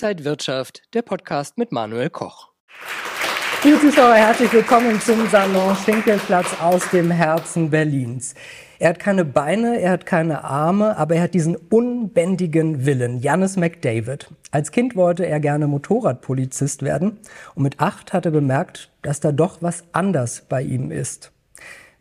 [0.00, 2.50] Inside Wirtschaft, der Podcast mit Manuel Koch.
[3.64, 8.36] Liebe Zuschauer, herzlich willkommen zum Salon Schinkelplatz aus dem Herzen Berlins.
[8.78, 13.18] Er hat keine Beine, er hat keine Arme, aber er hat diesen unbändigen Willen.
[13.18, 14.30] Jannis McDavid.
[14.52, 17.18] Als Kind wollte er gerne Motorradpolizist werden
[17.56, 21.32] und mit acht hat er bemerkt, dass da doch was anders bei ihm ist.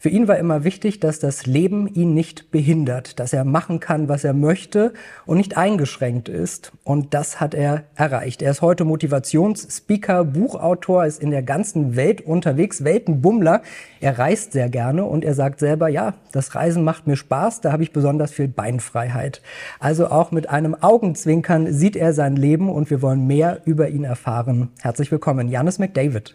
[0.08, 4.08] Für ihn war immer wichtig, dass das Leben ihn nicht behindert, dass er machen kann,
[4.08, 4.94] was er möchte
[5.26, 6.72] und nicht eingeschränkt ist.
[6.86, 8.42] Und das hat er erreicht.
[8.42, 13.64] Er ist heute Motivationsspeaker, Buchautor, ist in der ganzen Welt unterwegs, Weltenbummler.
[14.00, 17.74] Er reist sehr gerne und er sagt selber, ja, das Reisen macht mir Spaß, da
[17.74, 19.42] habe ich besonders viel Beinfreiheit.
[19.78, 24.06] Also auch mit einem Augenzwinkern sieht er sein Leben und wir wollen mehr über ihn
[24.06, 24.70] erfahren.
[24.80, 26.34] Herzlich willkommen, Janis McDavid.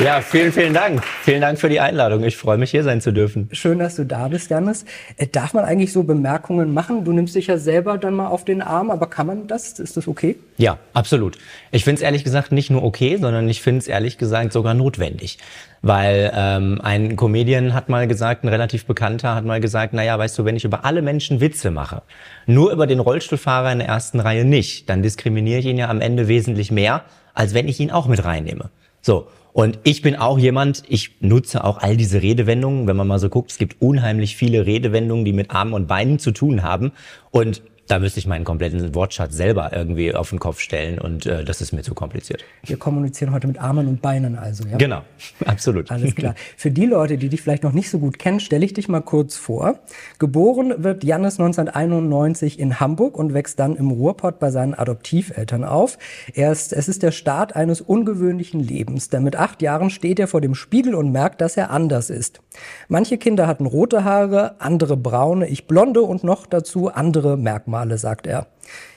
[0.00, 1.04] Ja, vielen, vielen Dank.
[1.22, 2.24] Vielen Dank für die Einladung.
[2.24, 3.48] Ich freue mich, hier sein zu dürfen.
[3.52, 4.84] Schön, dass du da bist, Janis.
[5.18, 7.04] Äh, darf man eigentlich so Bemerkungen machen?
[7.04, 9.78] Du nimmst dich ja selber dann mal auf den Arm, aber kann man das?
[9.78, 10.34] Ist das okay?
[10.56, 11.38] Ja, absolut.
[11.70, 14.74] Ich finde es ehrlich gesagt nicht nur okay, sondern ich finde es ehrlich gesagt sogar
[14.74, 15.38] notwendig.
[15.80, 20.36] Weil ähm, ein Comedian hat mal gesagt, ein relativ bekannter hat mal gesagt, naja, weißt
[20.36, 22.02] du, wenn ich über alle Menschen Witze mache,
[22.46, 26.00] nur über den Rollstuhlfahrer in der ersten Reihe nicht, dann diskriminiere ich ihn ja am
[26.00, 28.70] Ende wesentlich mehr, als wenn ich ihn auch mit reinnehme.
[29.00, 33.20] So, und ich bin auch jemand, ich nutze auch all diese Redewendungen, wenn man mal
[33.20, 36.90] so guckt, es gibt unheimlich viele Redewendungen, die mit Armen und Beinen zu tun haben.
[37.30, 41.44] Und da müsste ich meinen kompletten Wortschatz selber irgendwie auf den Kopf stellen und äh,
[41.44, 42.44] das ist mir zu kompliziert.
[42.64, 44.78] Wir kommunizieren heute mit Armen und Beinen also, ja?
[44.78, 45.02] Genau,
[45.44, 45.90] absolut.
[45.90, 46.34] Alles klar.
[46.56, 49.00] Für die Leute, die dich vielleicht noch nicht so gut kennen, stelle ich dich mal
[49.00, 49.80] kurz vor.
[50.18, 55.98] Geboren wird Jannis 1991 in Hamburg und wächst dann im Ruhrpott bei seinen Adoptiveltern auf.
[56.32, 60.28] Er ist, es ist der Start eines ungewöhnlichen Lebens, denn mit acht Jahren steht er
[60.28, 62.40] vor dem Spiegel und merkt, dass er anders ist.
[62.88, 67.73] Manche Kinder hatten rote Haare, andere braune, ich blonde und noch dazu andere Merkmale.
[67.74, 68.46] Male, sagt er.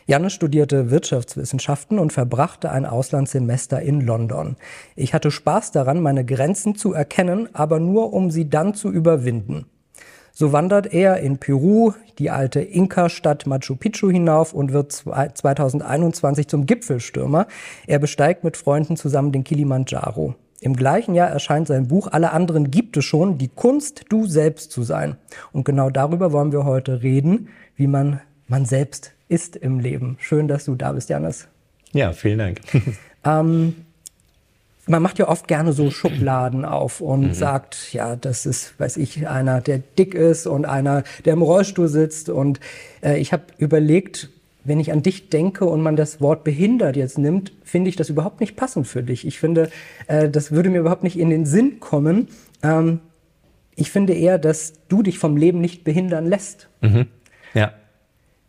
[0.05, 4.55] Janne studierte Wirtschaftswissenschaften und verbrachte ein Auslandssemester in London.
[4.95, 9.65] Ich hatte Spaß daran, meine Grenzen zu erkennen, aber nur um sie dann zu überwinden.
[10.31, 16.67] So wandert er in Peru die alte Inka-Stadt Machu Picchu hinauf und wird 2021 zum
[16.67, 17.47] Gipfelstürmer.
[17.87, 20.35] Er besteigt mit Freunden zusammen den Kilimanjaro.
[20.59, 24.71] Im gleichen Jahr erscheint sein Buch Alle anderen gibt es schon, die Kunst, du selbst
[24.71, 25.17] zu sein.
[25.51, 30.17] Und genau darüber wollen wir heute reden, wie man man selbst ist im Leben.
[30.19, 31.47] Schön, dass du da bist, Janis.
[31.93, 32.61] Ja, vielen Dank.
[33.25, 33.75] Ähm,
[34.85, 37.33] man macht ja oft gerne so Schubladen auf und mhm.
[37.33, 41.89] sagt, ja, das ist, weiß ich, einer, der dick ist und einer, der im Rollstuhl
[41.89, 42.29] sitzt.
[42.29, 42.61] Und
[43.03, 44.29] äh, ich habe überlegt,
[44.63, 48.09] wenn ich an dich denke und man das Wort behindert jetzt nimmt, finde ich das
[48.09, 49.27] überhaupt nicht passend für dich.
[49.27, 49.69] Ich finde,
[50.07, 52.29] äh, das würde mir überhaupt nicht in den Sinn kommen.
[52.63, 52.99] Ähm,
[53.75, 56.69] ich finde eher, dass du dich vom Leben nicht behindern lässt.
[56.81, 57.07] Mhm.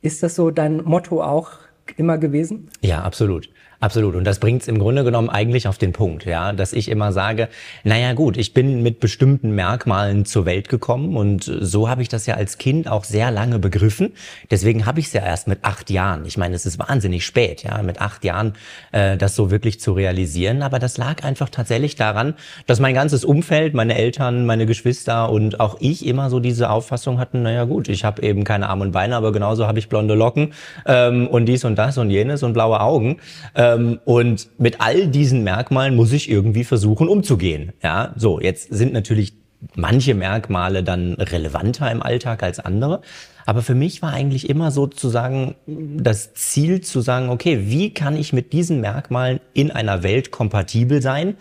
[0.09, 1.51] Ist das so dein Motto auch
[1.99, 2.71] immer gewesen?
[2.81, 3.51] Ja, absolut.
[3.81, 4.17] Absolut.
[4.17, 7.13] Und das bringt es im Grunde genommen eigentlich auf den Punkt, ja, dass ich immer
[7.13, 7.49] sage,
[7.85, 12.27] naja gut, ich bin mit bestimmten Merkmalen zur Welt gekommen und so habe ich das
[12.27, 14.15] ja als Kind auch sehr lange begriffen.
[14.51, 16.25] Deswegen habe ich es ja erst mit acht Jahren.
[16.27, 18.55] Ich meine, es ist wahnsinnig spät, ja, mit acht Jahren
[18.91, 20.63] äh, das so wirklich zu realisieren.
[20.63, 22.35] Aber das lag einfach tatsächlich daran,
[22.67, 27.21] dass mein ganzes Umfeld, meine Eltern, meine Geschwister und auch ich immer so diese Auffassung
[27.21, 30.15] hatten, naja gut, ich habe eben keine Arme und Beine, aber genauso habe ich blonde
[30.15, 30.53] Locken
[30.85, 33.19] ähm, und dies und das und jenes und blaue Augen.
[33.55, 37.73] Äh, ähm, und mit all diesen Merkmalen muss ich irgendwie versuchen umzugehen.
[37.83, 39.35] Ja, so, jetzt sind natürlich
[39.75, 43.01] manche Merkmale dann relevanter im Alltag als andere.
[43.47, 48.33] Aber für mich war eigentlich immer sozusagen das Ziel zu sagen, okay, wie kann ich
[48.33, 51.37] mit diesen Merkmalen in einer Welt kompatibel sein,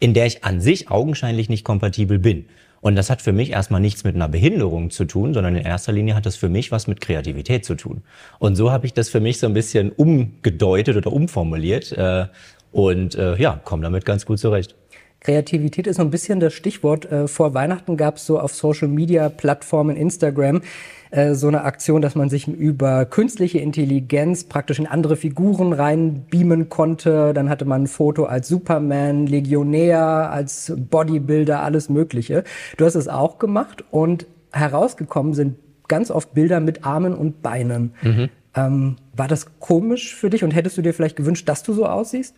[0.00, 2.46] in der ich an sich augenscheinlich nicht kompatibel bin.
[2.84, 5.90] Und das hat für mich erstmal nichts mit einer Behinderung zu tun, sondern in erster
[5.90, 8.02] Linie hat das für mich was mit Kreativität zu tun.
[8.38, 12.26] Und so habe ich das für mich so ein bisschen umgedeutet oder umformuliert äh,
[12.72, 14.74] und äh, ja, komme damit ganz gut zurecht.
[15.20, 17.10] Kreativität ist so ein bisschen das Stichwort.
[17.10, 20.60] Äh, vor Weihnachten gab es so auf Social-Media-Plattformen, Instagram,
[21.14, 26.68] äh, so eine Aktion, dass man sich über künstliche Intelligenz praktisch in andere Figuren reinbeamen
[26.68, 27.32] konnte.
[27.32, 30.02] Dann hatte man ein Foto als Superman, Legionär,
[30.32, 32.42] als Bodybuilder, alles Mögliche.
[32.78, 35.56] Du hast es auch gemacht und herausgekommen sind
[35.86, 37.94] ganz oft Bilder mit Armen und Beinen.
[38.02, 38.28] Mhm.
[38.56, 41.86] Ähm, war das komisch für dich und hättest du dir vielleicht gewünscht, dass du so
[41.86, 42.34] aussiehst?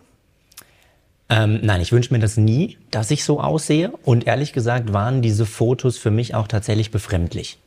[1.31, 3.93] Ähm, nein, ich wünsche mir das nie, dass ich so aussehe.
[4.05, 7.59] Und ehrlich gesagt waren diese Fotos für mich auch tatsächlich befremdlich.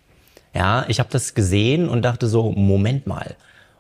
[0.54, 3.36] Ja, ich habe das gesehen und dachte so, Moment mal.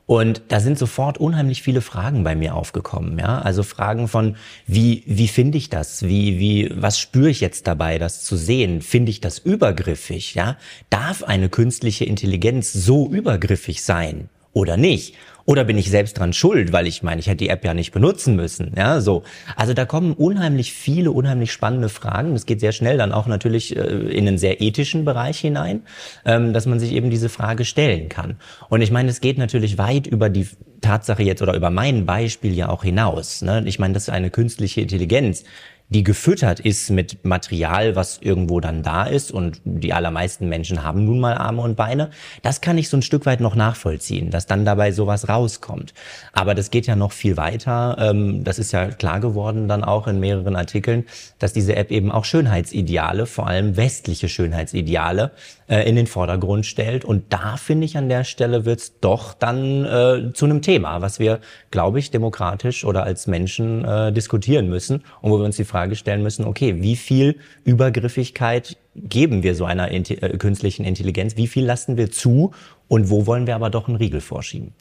[0.05, 3.41] Und da sind sofort unheimlich viele Fragen bei mir aufgekommen, ja.
[3.41, 6.01] Also Fragen von, wie, wie finde ich das?
[6.01, 8.81] Wie, wie, was spüre ich jetzt dabei, das zu sehen?
[8.81, 10.57] Finde ich das übergriffig, ja?
[10.89, 14.29] Darf eine künstliche Intelligenz so übergriffig sein?
[14.53, 15.15] oder nicht?
[15.49, 17.91] Oder bin ich selbst dran schuld, weil ich meine, ich hätte die App ja nicht
[17.91, 18.71] benutzen müssen.
[18.77, 19.23] Ja, so.
[19.55, 22.35] Also da kommen unheimlich viele, unheimlich spannende Fragen.
[22.35, 25.81] Es geht sehr schnell dann auch natürlich äh, in einen sehr ethischen Bereich hinein,
[26.23, 28.35] ähm, dass man sich eben diese Frage stellen kann.
[28.69, 30.47] Und ich meine, es geht natürlich weit über die
[30.81, 33.41] Tatsache jetzt oder über mein Beispiel ja auch hinaus.
[33.41, 33.63] Ne?
[33.65, 35.45] Ich meine, das ist eine künstliche Intelligenz
[35.89, 41.03] die gefüttert ist mit Material, was irgendwo dann da ist und die allermeisten Menschen haben
[41.03, 42.11] nun mal Arme und Beine,
[42.43, 45.95] das kann ich so ein Stück weit noch nachvollziehen, dass dann dabei sowas rauskommt.
[46.31, 47.97] Aber das geht ja noch viel weiter.
[47.99, 51.05] Ähm, das ist ja klar geworden dann auch in mehreren Artikeln,
[51.39, 55.31] dass diese App eben auch Schönheitsideale, vor allem westliche Schönheitsideale,
[55.69, 57.05] äh, in den Vordergrund stellt.
[57.05, 61.01] Und da finde ich an der Stelle wird es doch dann äh, zu einem Thema,
[61.01, 61.39] was wir,
[61.71, 65.95] glaube ich, demokratisch oder als Menschen äh, diskutieren müssen und wo wir uns die Frage
[65.95, 70.01] stellen müssen, okay, wie viel Übergriffigkeit geben wir so einer äh,
[70.37, 71.37] künstlichen Intelligenz?
[71.37, 72.51] Wie viel lassen wir zu?
[72.87, 74.73] Und wo wollen wir aber doch einen Riegel vorschieben?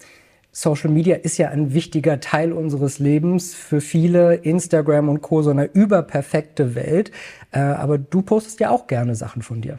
[0.51, 3.55] Social Media ist ja ein wichtiger Teil unseres Lebens.
[3.55, 5.43] Für viele Instagram und Co.
[5.43, 7.13] so eine überperfekte Welt.
[7.53, 9.79] Äh, aber du postest ja auch gerne Sachen von dir.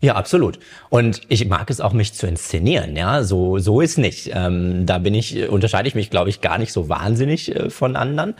[0.00, 0.58] Ja, absolut.
[0.90, 2.96] Und ich mag es auch, mich zu inszenieren.
[2.96, 4.30] Ja, so so ist nicht.
[4.32, 7.96] Ähm, da bin ich unterscheide ich mich, glaube ich, gar nicht so wahnsinnig äh, von
[7.96, 8.34] anderen.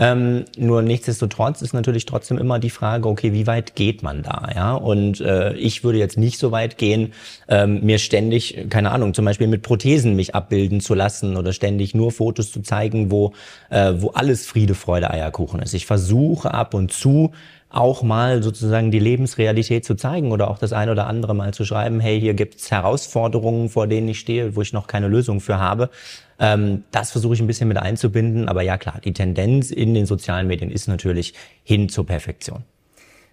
[0.00, 4.48] Ähm, nur nichtsdestotrotz ist natürlich trotzdem immer die Frage, okay, wie weit geht man da?
[4.54, 7.14] Ja, und äh, ich würde jetzt nicht so weit gehen,
[7.48, 11.94] ähm, mir ständig, keine Ahnung, zum Beispiel mit Prothesen mich abbilden zu lassen oder ständig
[11.94, 13.32] nur Fotos zu zeigen, wo
[13.70, 15.74] äh, wo alles Friede, Freude, Eierkuchen ist.
[15.74, 17.32] Ich versuche ab und zu
[17.70, 21.66] auch mal sozusagen die Lebensrealität zu zeigen oder auch das ein oder andere mal zu
[21.66, 25.58] schreiben, hey, hier gibt's Herausforderungen, vor denen ich stehe, wo ich noch keine Lösung für
[25.58, 25.90] habe.
[26.38, 30.06] Ähm, das versuche ich ein bisschen mit einzubinden, aber ja klar, die Tendenz in den
[30.06, 32.64] sozialen Medien ist natürlich hin zur Perfektion.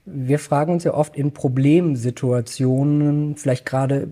[0.05, 4.09] Wir fragen uns ja oft in Problemsituationen, vielleicht gerade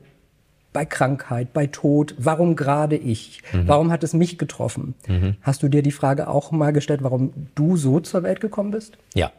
[0.71, 3.41] bei Krankheit, bei Tod, warum gerade ich?
[3.51, 3.67] Mhm.
[3.67, 4.95] Warum hat es mich getroffen?
[5.07, 5.35] Mhm.
[5.41, 8.97] Hast du dir die Frage auch mal gestellt, warum du so zur Welt gekommen bist?
[9.13, 9.31] Ja,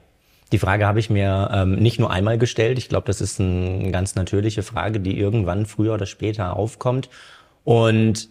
[0.54, 2.78] die Frage habe ich mir ähm, nicht nur einmal gestellt.
[2.78, 7.10] Ich glaube, das ist eine ganz natürliche Frage, die irgendwann früher oder später aufkommt.
[7.64, 8.28] Und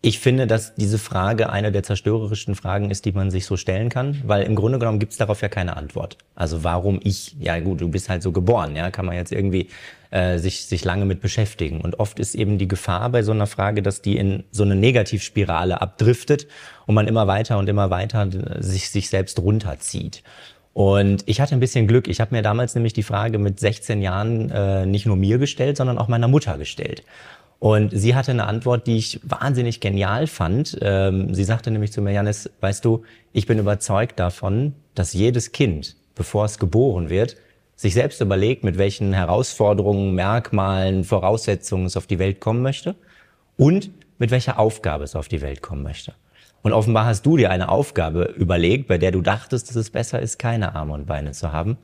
[0.00, 3.88] ich finde, dass diese Frage eine der zerstörerischsten Fragen ist, die man sich so stellen
[3.88, 6.18] kann, weil im Grunde genommen gibt es darauf ja keine Antwort.
[6.36, 7.34] Also warum ich?
[7.40, 9.68] Ja gut, du bist halt so geboren, ja, kann man jetzt irgendwie
[10.12, 11.80] äh, sich sich lange mit beschäftigen.
[11.80, 14.76] Und oft ist eben die Gefahr bei so einer Frage, dass die in so eine
[14.76, 16.46] Negativspirale abdriftet
[16.86, 18.28] und man immer weiter und immer weiter
[18.60, 20.22] sich sich selbst runterzieht.
[20.76, 22.06] Und ich hatte ein bisschen Glück.
[22.06, 25.78] Ich habe mir damals nämlich die Frage mit 16 Jahren äh, nicht nur mir gestellt,
[25.78, 27.02] sondern auch meiner Mutter gestellt.
[27.58, 30.76] Und sie hatte eine Antwort, die ich wahnsinnig genial fand.
[30.82, 35.52] Ähm, sie sagte nämlich zu mir, Janis, weißt du, ich bin überzeugt davon, dass jedes
[35.52, 37.38] Kind, bevor es geboren wird,
[37.74, 42.96] sich selbst überlegt, mit welchen Herausforderungen, Merkmalen, Voraussetzungen es auf die Welt kommen möchte
[43.56, 46.12] und mit welcher Aufgabe es auf die Welt kommen möchte.
[46.66, 50.20] Und offenbar hast du dir eine Aufgabe überlegt, bei der du dachtest, dass es besser
[50.20, 51.78] ist, keine Arme und Beine zu haben.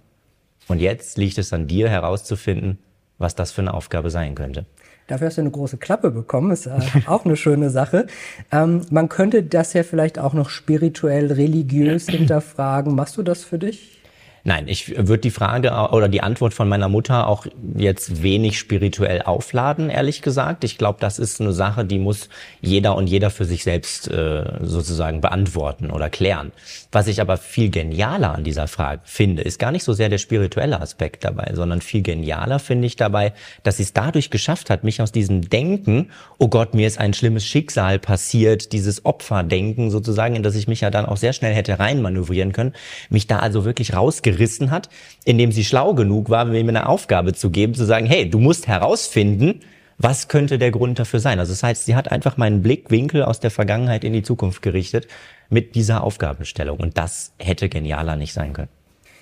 [0.67, 2.79] Und jetzt liegt es an dir herauszufinden,
[3.17, 4.67] was das für eine Aufgabe sein könnte.
[5.07, 8.09] Dafür hast du eine große Klappe bekommen, ist äh, auch eine schöne Sache.
[8.51, 12.97] Ähm, man könnte das ja vielleicht auch noch spirituell, religiös hinterfragen.
[12.97, 14.02] Machst du das für dich?
[14.45, 17.47] Nein, ich würde die Frage oder die Antwort von meiner Mutter auch
[17.77, 20.65] jetzt wenig spirituell aufladen, ehrlich gesagt.
[20.65, 22.29] Ich glaube, das ist eine Sache, die muss
[22.61, 26.51] jeder und jeder für sich selbst äh, sozusagen beantworten oder klären.
[26.91, 30.19] Was ich aber viel genialer an dieser Frage finde, ist gar nicht so sehr der
[30.19, 34.83] spirituelle Aspekt dabei, sondern viel genialer finde ich dabei, dass sie es dadurch geschafft hat,
[34.83, 40.35] mich aus diesem Denken, oh Gott, mir ist ein schlimmes Schicksal passiert, dieses Opferdenken sozusagen,
[40.35, 42.73] in das ich mich ja dann auch sehr schnell hätte reinmanövrieren können,
[43.09, 44.89] mich da also wirklich rausgerissen gerissen hat,
[45.25, 48.67] indem sie schlau genug war, mir eine Aufgabe zu geben, zu sagen, hey, du musst
[48.67, 49.61] herausfinden,
[49.99, 51.39] was könnte der Grund dafür sein.
[51.39, 55.07] Also das heißt, sie hat einfach meinen Blickwinkel aus der Vergangenheit in die Zukunft gerichtet
[55.49, 56.81] mit dieser Aufgabenstellung.
[56.81, 58.69] Und das hätte genialer nicht sein können.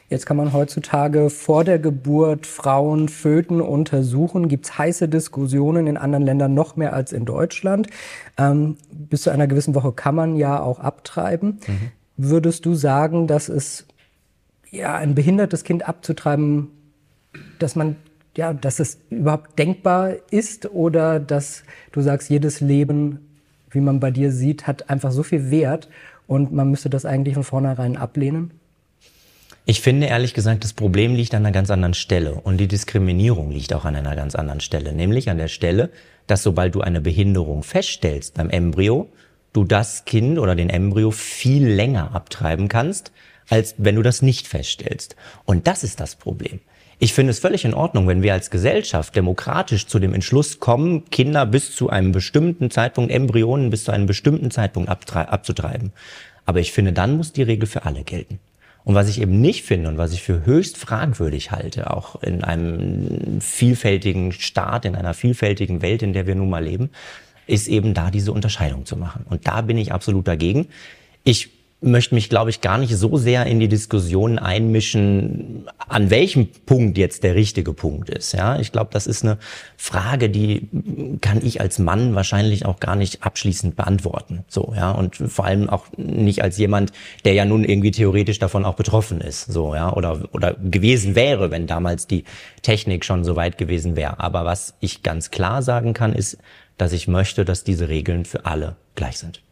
[0.09, 4.49] Jetzt kann man heutzutage vor der Geburt Frauen Föten untersuchen.
[4.49, 7.87] Gibt es heiße Diskussionen in anderen Ländern noch mehr als in Deutschland.
[8.37, 11.61] Ähm, bis zu einer gewissen Woche kann man ja auch abtreiben.
[11.67, 11.91] Mhm.
[12.17, 13.87] Würdest du sagen, dass es
[14.71, 16.69] ja, ein behindertes Kind abzutreiben,
[17.59, 17.97] dass man,
[18.37, 23.21] ja, dass es überhaupt denkbar ist oder dass du sagst, jedes Leben,
[23.71, 25.89] wie man bei dir sieht, hat einfach so viel Wert
[26.27, 28.53] und man müsste das eigentlich von vornherein ablehnen?
[29.67, 33.51] Ich finde ehrlich gesagt, das Problem liegt an einer ganz anderen Stelle und die Diskriminierung
[33.51, 35.91] liegt auch an einer ganz anderen Stelle, nämlich an der Stelle,
[36.27, 39.09] dass sobald du eine Behinderung feststellst beim Embryo,
[39.53, 43.13] du das Kind oder den Embryo viel länger abtreiben kannst,
[43.51, 45.17] als wenn du das nicht feststellst.
[45.45, 46.61] Und das ist das Problem.
[47.03, 51.09] Ich finde es völlig in Ordnung, wenn wir als Gesellschaft demokratisch zu dem Entschluss kommen,
[51.11, 55.93] Kinder bis zu einem bestimmten Zeitpunkt, Embryonen bis zu einem bestimmten Zeitpunkt abzutreiben.
[56.45, 58.39] Aber ich finde, dann muss die Regel für alle gelten.
[58.85, 62.45] Und was ich eben nicht finde und was ich für höchst fragwürdig halte, auch in
[62.45, 66.91] einem vielfältigen Staat, in einer vielfältigen Welt, in der wir nun mal leben,
[67.47, 69.25] ist eben da diese Unterscheidung zu machen.
[69.29, 70.69] Und da bin ich absolut dagegen.
[71.25, 76.49] Ich möchte mich, glaube ich, gar nicht so sehr in die Diskussion einmischen, an welchem
[76.67, 78.33] Punkt jetzt der richtige Punkt ist.
[78.33, 79.39] Ja, ich glaube, das ist eine
[79.77, 80.69] Frage, die
[81.21, 84.45] kann ich als Mann wahrscheinlich auch gar nicht abschließend beantworten.
[84.49, 86.93] So, ja, und vor allem auch nicht als jemand,
[87.25, 89.47] der ja nun irgendwie theoretisch davon auch betroffen ist.
[89.47, 92.25] So, ja, oder, oder gewesen wäre, wenn damals die
[92.63, 94.21] Technik schon so weit gewesen wäre.
[94.21, 96.37] Aber was ich ganz klar sagen kann, ist,
[96.77, 99.43] dass ich möchte, dass diese Regeln für alle gleich sind.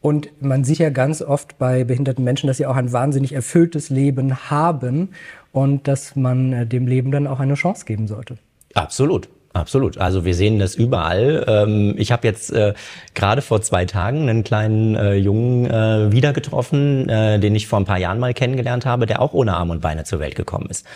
[0.00, 3.90] Und man sieht ja ganz oft bei behinderten Menschen, dass sie auch ein wahnsinnig erfülltes
[3.90, 5.10] Leben haben
[5.52, 8.38] und dass man äh, dem Leben dann auch eine Chance geben sollte.
[8.74, 9.28] Absolut.
[9.52, 9.98] Absolut.
[9.98, 11.44] Also wir sehen das überall.
[11.48, 12.72] Ähm, ich habe jetzt äh,
[13.14, 15.64] gerade vor zwei Tagen einen kleinen äh, Jungen
[16.12, 19.70] wieder getroffen, den ich vor ein paar Jahren mal kennengelernt habe, der auch ohne Arm
[19.70, 20.86] und Beine zur Welt gekommen ist.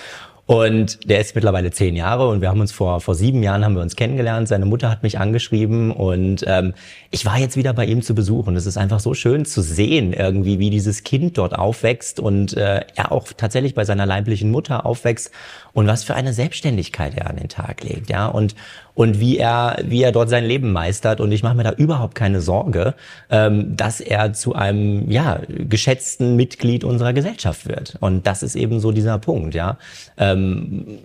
[0.46, 3.76] Und der ist mittlerweile zehn Jahre und wir haben uns vor, vor sieben Jahren haben
[3.76, 4.46] wir uns kennengelernt.
[4.46, 6.74] Seine Mutter hat mich angeschrieben und ähm,
[7.10, 9.62] ich war jetzt wieder bei ihm zu Besuch und es ist einfach so schön zu
[9.62, 14.50] sehen, irgendwie, wie dieses Kind dort aufwächst und äh, er auch tatsächlich bei seiner leiblichen
[14.50, 15.30] Mutter aufwächst
[15.72, 18.26] und was für eine Selbstständigkeit er an den Tag legt, ja.
[18.26, 18.54] Und,
[18.94, 21.20] und wie er, wie er dort sein Leben meistert.
[21.20, 22.94] Und ich mache mir da überhaupt keine Sorge,
[23.30, 27.96] ähm, dass er zu einem ja geschätzten Mitglied unserer Gesellschaft wird.
[28.00, 29.78] Und das ist eben so dieser Punkt, ja.
[30.16, 30.98] Ähm,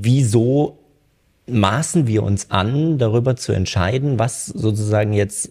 [0.00, 0.78] wieso
[1.46, 5.50] maßen wir uns an, darüber zu entscheiden, was sozusagen jetzt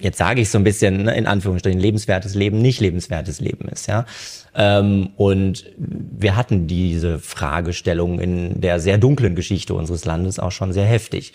[0.00, 3.86] jetzt sage ich so ein bisschen ne, in Anführungsstrichen lebenswertes Leben, nicht lebenswertes Leben ist,
[3.86, 4.06] ja.
[4.54, 10.72] Ähm, und wir hatten diese Fragestellung in der sehr dunklen Geschichte unseres Landes auch schon
[10.72, 11.32] sehr heftig.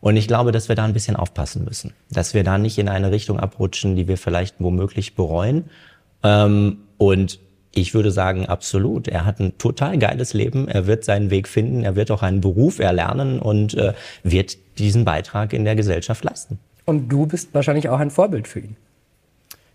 [0.00, 2.88] Und ich glaube, dass wir da ein bisschen aufpassen müssen, dass wir da nicht in
[2.88, 5.64] eine Richtung abrutschen, die wir vielleicht womöglich bereuen.
[6.22, 7.38] Ähm, und
[7.72, 9.06] ich würde sagen, absolut.
[9.06, 10.68] Er hat ein total geiles Leben.
[10.68, 11.84] Er wird seinen Weg finden.
[11.84, 16.58] Er wird auch einen Beruf erlernen und äh, wird diesen Beitrag in der Gesellschaft leisten.
[16.90, 18.74] Und du bist wahrscheinlich auch ein Vorbild für ihn.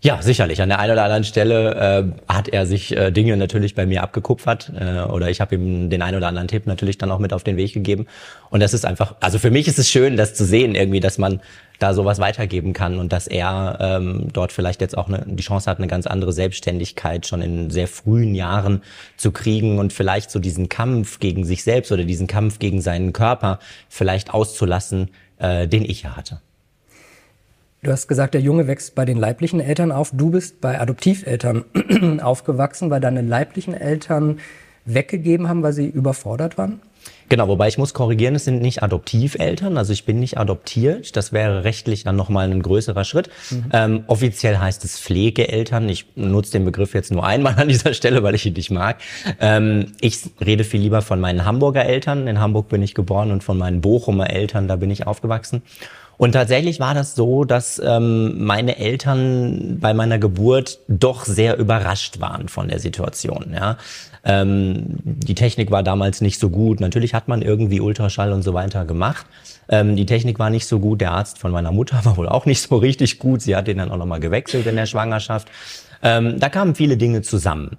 [0.02, 0.60] Ja, sicherlich.
[0.60, 4.02] An der einen oder anderen Stelle äh, hat er sich äh, Dinge natürlich bei mir
[4.02, 7.32] abgekupfert äh, oder ich habe ihm den einen oder anderen Tipp natürlich dann auch mit
[7.32, 8.06] auf den Weg gegeben.
[8.50, 11.16] Und das ist einfach, also für mich ist es schön, das zu sehen irgendwie, dass
[11.16, 11.40] man
[11.78, 15.70] da sowas weitergeben kann und dass er ähm, dort vielleicht jetzt auch eine, die Chance
[15.70, 18.82] hat, eine ganz andere Selbstständigkeit schon in sehr frühen Jahren
[19.16, 23.14] zu kriegen und vielleicht so diesen Kampf gegen sich selbst oder diesen Kampf gegen seinen
[23.14, 23.58] Körper
[23.88, 25.08] vielleicht auszulassen,
[25.38, 26.42] äh, den ich ja hatte.
[27.82, 30.10] Du hast gesagt, der Junge wächst bei den leiblichen Eltern auf.
[30.12, 31.64] Du bist bei Adoptiveltern
[32.22, 34.38] aufgewachsen, weil deine leiblichen Eltern
[34.86, 36.80] weggegeben haben, weil sie überfordert waren?
[37.28, 41.16] Genau, wobei ich muss korrigieren, es sind nicht Adoptiveltern, also ich bin nicht adoptiert.
[41.16, 43.30] Das wäre rechtlich dann nochmal ein größerer Schritt.
[43.50, 43.64] Mhm.
[43.72, 45.88] Ähm, offiziell heißt es Pflegeeltern.
[45.88, 48.98] Ich nutze den Begriff jetzt nur einmal an dieser Stelle, weil ich ihn nicht mag.
[49.40, 52.28] Ähm, ich rede viel lieber von meinen Hamburger Eltern.
[52.28, 55.62] In Hamburg bin ich geboren und von meinen Bochumer Eltern, da bin ich aufgewachsen.
[56.18, 62.20] Und tatsächlich war das so, dass ähm, meine Eltern bei meiner Geburt doch sehr überrascht
[62.20, 63.52] waren von der Situation.
[63.54, 63.76] Ja.
[64.24, 66.80] Ähm, die Technik war damals nicht so gut.
[66.80, 69.26] Natürlich hat man irgendwie Ultraschall und so weiter gemacht.
[69.68, 71.00] Ähm, die Technik war nicht so gut.
[71.00, 73.42] Der Arzt von meiner Mutter war wohl auch nicht so richtig gut.
[73.42, 75.48] Sie hat den dann auch nochmal gewechselt in der Schwangerschaft.
[76.02, 77.76] Ähm, da kamen viele Dinge zusammen.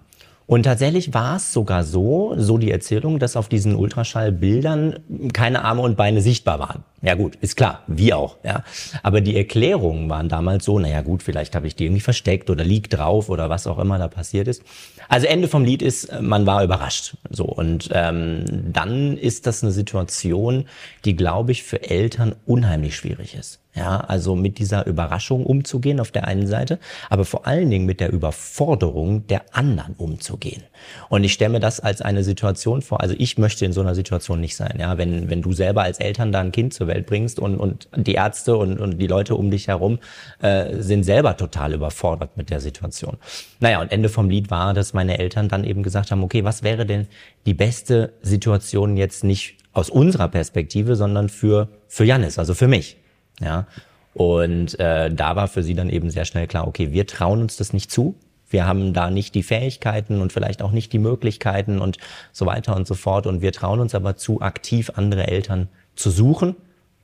[0.48, 5.00] Und tatsächlich war es sogar so, so die Erzählung, dass auf diesen Ultraschallbildern
[5.34, 6.86] keine Arme und Beine sichtbar waren.
[7.02, 8.38] Ja gut, ist klar, wie auch.
[8.46, 8.64] Ja.
[9.04, 12.64] Aber die Erklärungen waren damals so, naja gut, vielleicht habe ich die irgendwie versteckt oder
[12.64, 14.64] liegt drauf oder was auch immer da passiert ist.
[15.10, 17.18] Also Ende vom Lied ist, man war überrascht.
[17.30, 20.66] So und ähm, dann ist das eine Situation,
[21.04, 23.60] die, glaube ich, für Eltern unheimlich schwierig ist.
[23.78, 26.80] Ja, also mit dieser Überraschung umzugehen auf der einen Seite,
[27.12, 30.64] aber vor allen Dingen mit der Überforderung der anderen umzugehen.
[31.10, 33.94] Und ich stelle mir das als eine Situation vor, also ich möchte in so einer
[33.94, 34.78] Situation nicht sein.
[34.80, 37.88] Ja, wenn, wenn du selber als Eltern da ein Kind zur Welt bringst und, und
[37.96, 40.00] die Ärzte und, und die Leute um dich herum
[40.42, 43.18] äh, sind selber total überfordert mit der Situation.
[43.60, 46.64] Naja, und Ende vom Lied war, dass meine Eltern dann eben gesagt haben, okay, was
[46.64, 47.08] wäre denn
[47.46, 52.97] die beste Situation jetzt nicht aus unserer Perspektive, sondern für, für Janis, also für mich.
[53.40, 53.68] Ja.
[54.14, 57.58] Und äh, da war für sie dann eben sehr schnell klar, okay, wir trauen uns
[57.58, 58.16] das nicht zu.
[58.50, 61.98] Wir haben da nicht die Fähigkeiten und vielleicht auch nicht die Möglichkeiten und
[62.32, 63.28] so weiter und so fort.
[63.28, 66.56] Und wir trauen uns aber zu, aktiv andere Eltern zu suchen,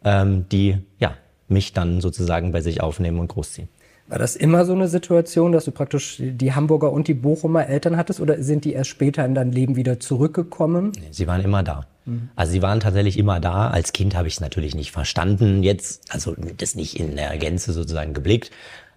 [0.04, 1.16] ähm, die ja
[1.50, 3.68] mich dann sozusagen bei sich aufnehmen und großziehen.
[4.08, 7.96] War das immer so eine Situation, dass du praktisch die Hamburger und die Bochumer Eltern
[7.96, 10.92] hattest oder sind die erst später in dein Leben wieder zurückgekommen?
[11.12, 11.86] Sie waren immer da.
[12.06, 12.30] Mhm.
[12.36, 13.70] Also sie waren tatsächlich immer da.
[13.70, 17.74] Als Kind habe ich es natürlich nicht verstanden jetzt, also das nicht in der Gänze
[17.74, 18.52] sozusagen geblickt,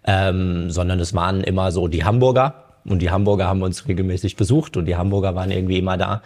[0.05, 4.77] ähm, sondern es waren immer so die Hamburger und die Hamburger haben uns regelmäßig besucht
[4.77, 6.23] und die Hamburger waren irgendwie immer da.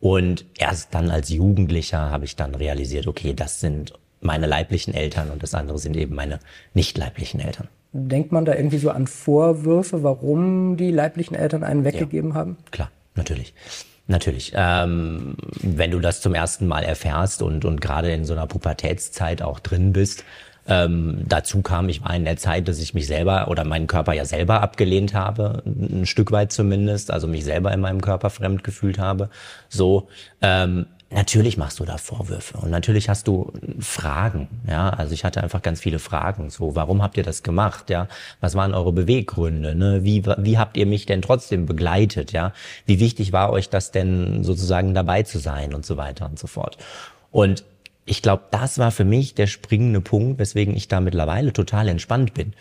[0.00, 5.30] Und erst dann als Jugendlicher habe ich dann realisiert, okay, das sind meine leiblichen Eltern
[5.30, 6.40] und das andere sind eben meine
[6.72, 7.68] nicht leiblichen Eltern.
[7.92, 12.56] Denkt man da irgendwie so an Vorwürfe, warum die leiblichen Eltern einen weggegeben ja, haben?
[12.70, 13.54] Klar, natürlich.
[14.06, 14.52] Natürlich.
[14.54, 19.40] Ähm, wenn du das zum ersten Mal erfährst und, und gerade in so einer Pubertätszeit
[19.40, 20.24] auch drin bist,
[20.66, 24.14] ähm, dazu kam, ich war in der Zeit, dass ich mich selber oder meinen Körper
[24.14, 28.64] ja selber abgelehnt habe, ein Stück weit zumindest, also mich selber in meinem Körper fremd
[28.64, 29.28] gefühlt habe.
[29.68, 30.08] So,
[30.40, 34.90] ähm, Natürlich machst du da Vorwürfe und natürlich hast du Fragen, ja.
[34.90, 36.50] Also ich hatte einfach ganz viele Fragen.
[36.50, 38.08] So, warum habt ihr das gemacht, ja?
[38.40, 40.02] Was waren eure Beweggründe, ne?
[40.02, 42.52] Wie, wie habt ihr mich denn trotzdem begleitet, ja?
[42.84, 46.48] Wie wichtig war euch das denn sozusagen dabei zu sein und so weiter und so
[46.48, 46.78] fort.
[47.30, 47.62] Und
[48.06, 52.34] ich glaube, das war für mich der springende Punkt, weswegen ich da mittlerweile total entspannt
[52.34, 52.54] bin.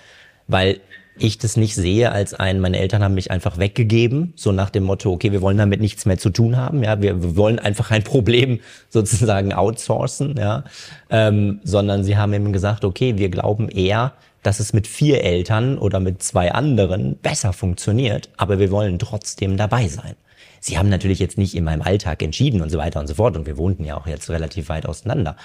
[0.47, 0.79] Weil
[1.17, 4.83] ich das nicht sehe als ein, meine Eltern haben mich einfach weggegeben, so nach dem
[4.83, 8.03] Motto, okay, wir wollen damit nichts mehr zu tun haben, ja, wir, wollen einfach ein
[8.03, 10.63] Problem sozusagen outsourcen, ja,
[11.09, 15.77] ähm, sondern sie haben eben gesagt, okay, wir glauben eher, dass es mit vier Eltern
[15.77, 20.15] oder mit zwei anderen besser funktioniert, aber wir wollen trotzdem dabei sein.
[20.59, 23.37] Sie haben natürlich jetzt nicht in meinem Alltag entschieden und so weiter und so fort
[23.37, 25.35] und wir wohnten ja auch jetzt relativ weit auseinander.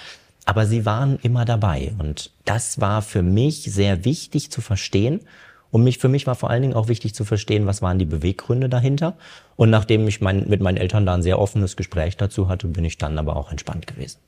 [0.45, 5.21] Aber sie waren immer dabei und das war für mich sehr wichtig zu verstehen
[5.71, 8.05] und mich, für mich war vor allen Dingen auch wichtig zu verstehen, was waren die
[8.05, 9.17] Beweggründe dahinter.
[9.55, 12.85] Und nachdem ich mein, mit meinen Eltern da ein sehr offenes Gespräch dazu hatte, bin
[12.85, 14.19] ich dann aber auch entspannt gewesen.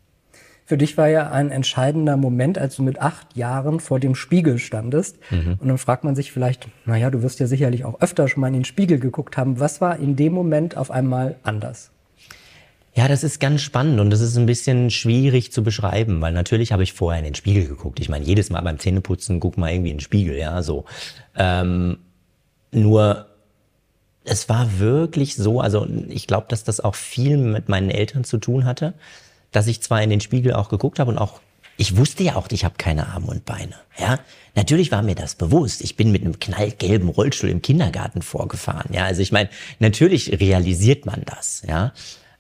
[0.66, 4.58] Für dich war ja ein entscheidender Moment, als du mit acht Jahren vor dem Spiegel
[4.60, 5.18] standest.
[5.30, 5.58] Mhm.
[5.60, 8.48] Und dann fragt man sich vielleicht, naja, du wirst ja sicherlich auch öfter schon mal
[8.48, 9.60] in den Spiegel geguckt haben.
[9.60, 11.91] Was war in dem Moment auf einmal anders?
[12.94, 16.74] Ja, das ist ganz spannend und das ist ein bisschen schwierig zu beschreiben, weil natürlich
[16.74, 18.02] habe ich vorher in den Spiegel geguckt.
[18.02, 20.86] Ich meine, jedes Mal beim Zähneputzen guck mal irgendwie in den Spiegel, ja, so.
[21.36, 22.00] Ähm,
[22.72, 23.28] nur
[24.26, 28.38] es war wirklich so, also ich glaube, dass das auch viel mit meinen Eltern zu
[28.38, 28.94] tun hatte,
[29.52, 31.40] dass ich zwar in den Spiegel auch geguckt habe und auch
[31.78, 33.74] ich wusste ja auch, ich habe keine Arme und Beine.
[33.98, 34.20] Ja,
[34.54, 35.82] natürlich war mir das bewusst.
[35.82, 38.94] Ich bin mit einem knallgelben Rollstuhl im Kindergarten vorgefahren.
[38.94, 41.64] Ja, also ich meine, natürlich realisiert man das.
[41.68, 41.94] Ja,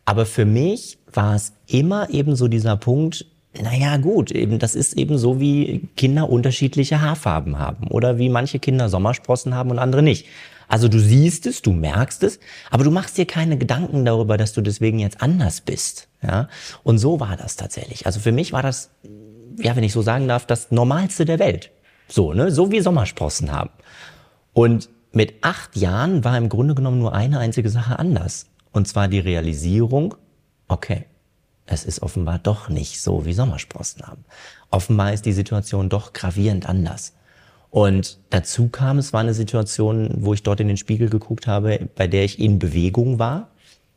[0.05, 3.25] aber für mich war es immer eben so dieser Punkt,
[3.59, 8.59] naja gut, eben das ist eben so, wie Kinder unterschiedliche Haarfarben haben oder wie manche
[8.59, 10.25] Kinder Sommersprossen haben und andere nicht.
[10.71, 14.53] Also du siehst es, du merkst es, aber du machst dir keine Gedanken darüber, dass
[14.53, 16.07] du deswegen jetzt anders bist.
[16.23, 16.47] Ja?
[16.83, 18.05] Und so war das tatsächlich.
[18.05, 18.89] Also für mich war das,
[19.57, 21.71] ja, wenn ich so sagen darf, das Normalste der Welt.
[22.07, 22.51] So, ne?
[22.51, 23.71] So wie Sommersprossen haben.
[24.53, 28.47] Und mit acht Jahren war im Grunde genommen nur eine einzige Sache anders.
[28.71, 30.15] Und zwar die Realisierung,
[30.67, 31.05] okay,
[31.65, 34.25] es ist offenbar doch nicht so, wie Sommersprossen haben.
[34.69, 37.13] Offenbar ist die Situation doch gravierend anders.
[37.69, 41.89] Und dazu kam, es war eine Situation, wo ich dort in den Spiegel geguckt habe,
[41.95, 43.51] bei der ich in Bewegung war.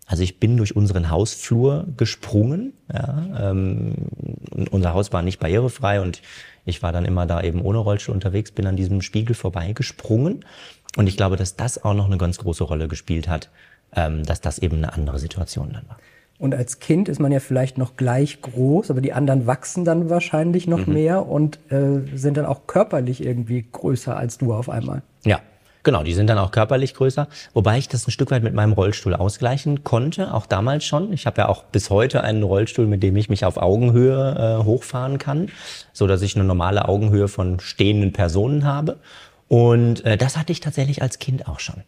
[0.07, 2.75] Also ich bin durch unseren Hausflur gesprungen.
[2.93, 3.95] Ja, ähm,
[4.71, 6.23] unser Haus war nicht barrierefrei und
[6.65, 10.45] ich war dann immer da eben ohne Rollstuhl unterwegs, bin an diesem Spiegel vorbeigesprungen.
[10.97, 13.51] Und ich glaube, dass das auch noch eine ganz große Rolle gespielt hat,
[13.95, 15.99] dass das eben eine andere Situation dann war.
[16.39, 20.11] Und als Kind ist man ja vielleicht noch gleich groß, aber die anderen wachsen dann
[20.11, 20.93] wahrscheinlich noch mhm.
[20.93, 25.03] mehr und äh, sind dann auch körperlich irgendwie größer als du auf einmal.
[25.25, 25.41] Ja,
[25.85, 28.73] Genau, die sind dann auch körperlich größer, wobei ich das ein Stück weit mit meinem
[28.73, 31.13] Rollstuhl ausgleichen konnte, auch damals schon.
[31.13, 34.65] Ich habe ja auch bis heute einen Rollstuhl, mit dem ich mich auf Augenhöhe äh,
[34.65, 35.51] hochfahren kann,
[35.93, 38.97] so dass ich eine normale Augenhöhe von stehenden Personen habe.
[39.49, 41.83] Und äh, das hatte ich tatsächlich als Kind auch schon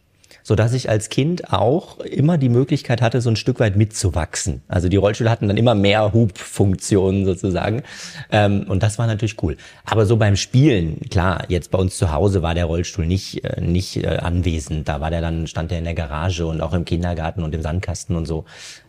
[0.47, 4.61] so dass ich als Kind auch immer die Möglichkeit hatte, so ein Stück weit mitzuwachsen.
[4.69, 7.83] Also die Rollstühle hatten dann immer mehr Hubfunktionen sozusagen.
[8.31, 9.57] Ähm, und das war natürlich cool.
[9.83, 13.59] Aber so beim Spielen, klar, jetzt bei uns zu Hause war der Rollstuhl nicht, äh,
[13.59, 14.87] nicht äh, anwesend.
[14.87, 17.61] Da war der dann, stand der in der Garage und auch im Kindergarten und im
[17.61, 18.45] Sandkasten und so.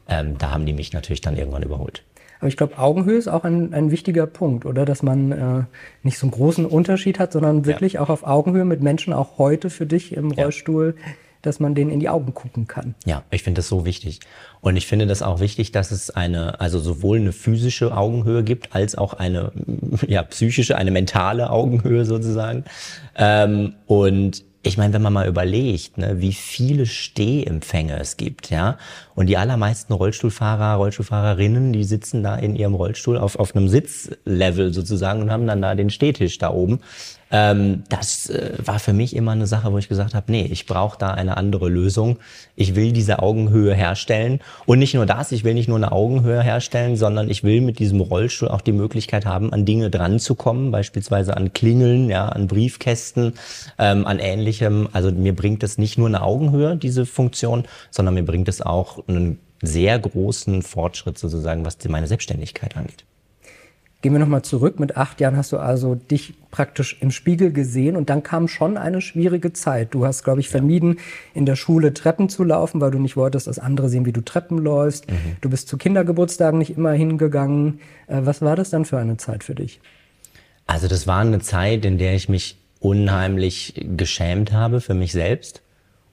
[0.09, 2.05] Ähm, da haben die mich natürlich dann irgendwann überholt.
[2.39, 4.85] Aber ich glaube, Augenhöhe ist auch ein, ein wichtiger Punkt, oder?
[4.85, 5.65] Dass man äh,
[6.05, 8.01] nicht so einen großen Unterschied hat, sondern wirklich ja.
[8.03, 11.91] auch auf Augenhöhe mit Menschen, auch heute für dich im Rollstuhl, ja dass man denen
[11.91, 12.95] in die Augen gucken kann.
[13.05, 14.21] Ja, ich finde das so wichtig.
[14.61, 18.75] Und ich finde das auch wichtig, dass es eine, also sowohl eine physische Augenhöhe gibt,
[18.75, 19.53] als auch eine,
[20.07, 22.65] ja, psychische, eine mentale Augenhöhe sozusagen.
[23.17, 28.77] Ähm, und ich meine, wenn man mal überlegt, ne, wie viele Stehempfänge es gibt, ja,
[29.15, 34.73] und die allermeisten Rollstuhlfahrer, Rollstuhlfahrerinnen, die sitzen da in ihrem Rollstuhl auf, auf einem Sitzlevel
[34.73, 36.81] sozusagen und haben dann da den Stehtisch da oben.
[37.31, 40.67] Ähm, das äh, war für mich immer eine Sache, wo ich gesagt habe, nee, ich
[40.67, 42.19] brauche da eine andere Lösung.
[42.57, 44.41] Ich will diese Augenhöhe herstellen.
[44.65, 47.79] Und nicht nur das, ich will nicht nur eine Augenhöhe herstellen, sondern ich will mit
[47.79, 52.29] diesem Rollstuhl auch die Möglichkeit haben, an Dinge dran zu kommen, beispielsweise an Klingeln, ja,
[52.29, 53.35] an Briefkästen,
[53.79, 54.19] ähm, an
[54.61, 54.89] ähnlichem.
[54.93, 59.07] Also mir bringt es nicht nur eine Augenhöhe, diese Funktion, sondern mir bringt es auch
[59.09, 63.05] einen sehr großen Fortschritt sozusagen, was meine Selbstständigkeit angeht.
[64.01, 64.79] Gehen wir nochmal zurück.
[64.79, 68.77] Mit acht Jahren hast du also dich praktisch im Spiegel gesehen und dann kam schon
[68.77, 69.93] eine schwierige Zeit.
[69.93, 71.01] Du hast, glaube ich, vermieden,
[71.35, 74.21] in der Schule Treppen zu laufen, weil du nicht wolltest, dass andere sehen, wie du
[74.21, 75.11] Treppen läufst.
[75.11, 75.37] Mhm.
[75.41, 77.81] Du bist zu Kindergeburtstagen nicht immer hingegangen.
[78.07, 79.81] Äh, was war das dann für eine Zeit für dich?
[80.69, 85.63] Also das war eine Zeit, in der ich mich unheimlich geschämt habe für mich selbst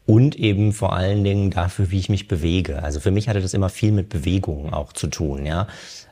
[0.05, 2.83] und eben vor allen Dingen dafür, wie ich mich bewege.
[2.83, 5.67] Also für mich hatte das immer viel mit Bewegung auch zu tun, ja.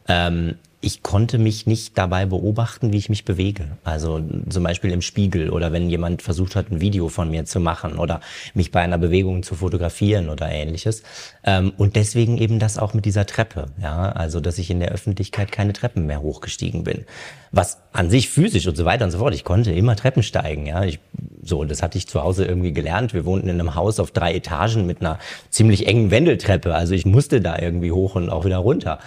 [0.07, 3.77] Ähm, ich konnte mich nicht dabei beobachten, wie ich mich bewege.
[3.85, 7.61] Also zum Beispiel im Spiegel oder wenn jemand versucht hat, ein Video von mir zu
[7.61, 8.19] machen oder
[8.53, 11.03] mich bei einer Bewegung zu fotografieren oder ähnliches.
[11.45, 13.67] Ähm, und deswegen eben das auch mit dieser Treppe.
[13.81, 17.05] Ja, also dass ich in der Öffentlichkeit keine Treppen mehr hochgestiegen bin.
[17.51, 19.33] Was an sich physisch und so weiter und so fort.
[19.33, 20.65] Ich konnte immer Treppen steigen.
[20.65, 20.99] Ja, ich,
[21.41, 23.13] so das hatte ich zu Hause irgendwie gelernt.
[23.13, 25.17] Wir wohnten in einem Haus auf drei Etagen mit einer
[25.49, 26.75] ziemlich engen Wendeltreppe.
[26.75, 28.99] Also ich musste da irgendwie hoch und auch wieder runter.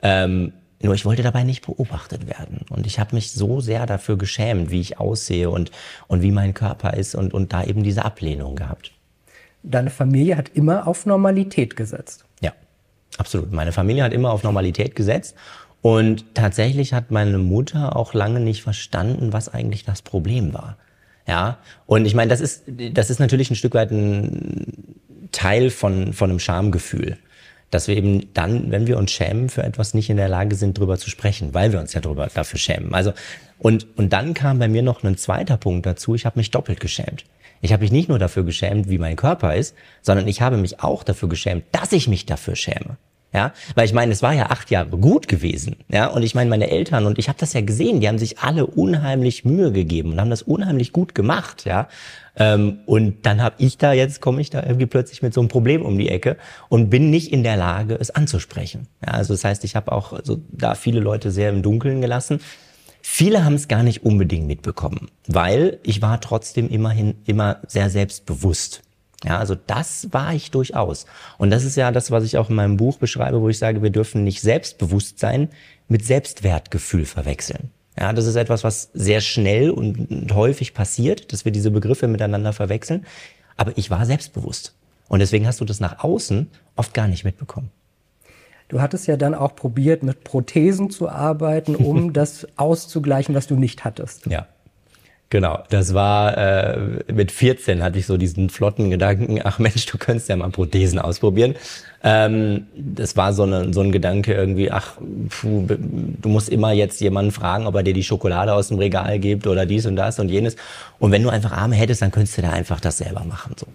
[0.00, 2.66] Ähm, nur ich wollte dabei nicht beobachtet werden.
[2.70, 5.70] Und ich habe mich so sehr dafür geschämt, wie ich aussehe und,
[6.08, 8.92] und wie mein Körper ist und, und da eben diese Ablehnung gehabt.
[9.62, 12.26] Deine Familie hat immer auf Normalität gesetzt.
[12.40, 12.52] Ja,
[13.16, 13.52] absolut.
[13.52, 15.36] Meine Familie hat immer auf Normalität gesetzt.
[15.80, 20.76] Und tatsächlich hat meine Mutter auch lange nicht verstanden, was eigentlich das Problem war.
[21.26, 24.94] Ja, und ich meine, das ist, das ist natürlich ein Stück weit ein
[25.32, 27.18] Teil von, von einem Schamgefühl
[27.74, 30.78] dass wir eben dann, wenn wir uns schämen für etwas, nicht in der Lage sind,
[30.78, 32.94] drüber zu sprechen, weil wir uns ja drüber dafür schämen.
[32.94, 33.12] Also
[33.58, 36.14] und und dann kam bei mir noch ein zweiter Punkt dazu.
[36.14, 37.24] Ich habe mich doppelt geschämt.
[37.60, 40.80] Ich habe mich nicht nur dafür geschämt, wie mein Körper ist, sondern ich habe mich
[40.80, 42.96] auch dafür geschämt, dass ich mich dafür schäme.
[43.34, 45.74] Ja, weil ich meine, es war ja acht Jahre gut gewesen.
[45.88, 48.38] Ja, und ich meine, meine Eltern und ich habe das ja gesehen, die haben sich
[48.38, 51.64] alle unheimlich Mühe gegeben und haben das unheimlich gut gemacht.
[51.64, 51.88] Ja,
[52.36, 55.48] ähm, und dann habe ich da jetzt komme ich da irgendwie plötzlich mit so einem
[55.48, 56.36] Problem um die Ecke
[56.68, 58.86] und bin nicht in der Lage, es anzusprechen.
[59.04, 62.38] Ja, also das heißt, ich habe auch also da viele Leute sehr im Dunkeln gelassen.
[63.02, 68.83] Viele haben es gar nicht unbedingt mitbekommen, weil ich war trotzdem immerhin immer sehr selbstbewusst.
[69.24, 71.06] Ja, also das war ich durchaus.
[71.38, 73.82] Und das ist ja das, was ich auch in meinem Buch beschreibe, wo ich sage,
[73.82, 75.48] wir dürfen nicht Selbstbewusstsein
[75.88, 77.70] mit Selbstwertgefühl verwechseln.
[77.98, 82.52] Ja, das ist etwas, was sehr schnell und häufig passiert, dass wir diese Begriffe miteinander
[82.52, 83.06] verwechseln.
[83.56, 84.74] Aber ich war selbstbewusst.
[85.08, 87.70] Und deswegen hast du das nach außen oft gar nicht mitbekommen.
[88.68, 93.54] Du hattest ja dann auch probiert, mit Prothesen zu arbeiten, um das auszugleichen, was du
[93.54, 94.26] nicht hattest.
[94.26, 94.48] Ja.
[95.30, 96.78] Genau, das war äh,
[97.12, 100.98] mit 14 hatte ich so diesen flotten Gedanken, ach Mensch, du könntest ja mal Prothesen
[100.98, 101.56] ausprobieren.
[102.04, 104.96] Ähm, das war so, eine, so ein Gedanke irgendwie, ach,
[105.30, 109.18] puh, du musst immer jetzt jemanden fragen, ob er dir die Schokolade aus dem Regal
[109.18, 110.54] gibt oder dies und das und jenes.
[110.98, 113.54] Und wenn du einfach Arme hättest, dann könntest du da einfach das selber machen.
[113.58, 113.66] so.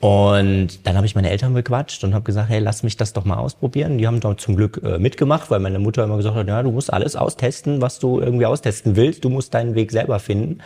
[0.00, 3.24] Und dann habe ich meine Eltern bequatscht und habe gesagt, hey, lass mich das doch
[3.24, 3.96] mal ausprobieren.
[3.96, 6.72] Die haben dort zum Glück äh, mitgemacht, weil meine Mutter immer gesagt hat, ja, du
[6.72, 9.24] musst alles austesten, was du irgendwie austesten willst.
[9.24, 10.58] Du musst deinen Weg selber finden.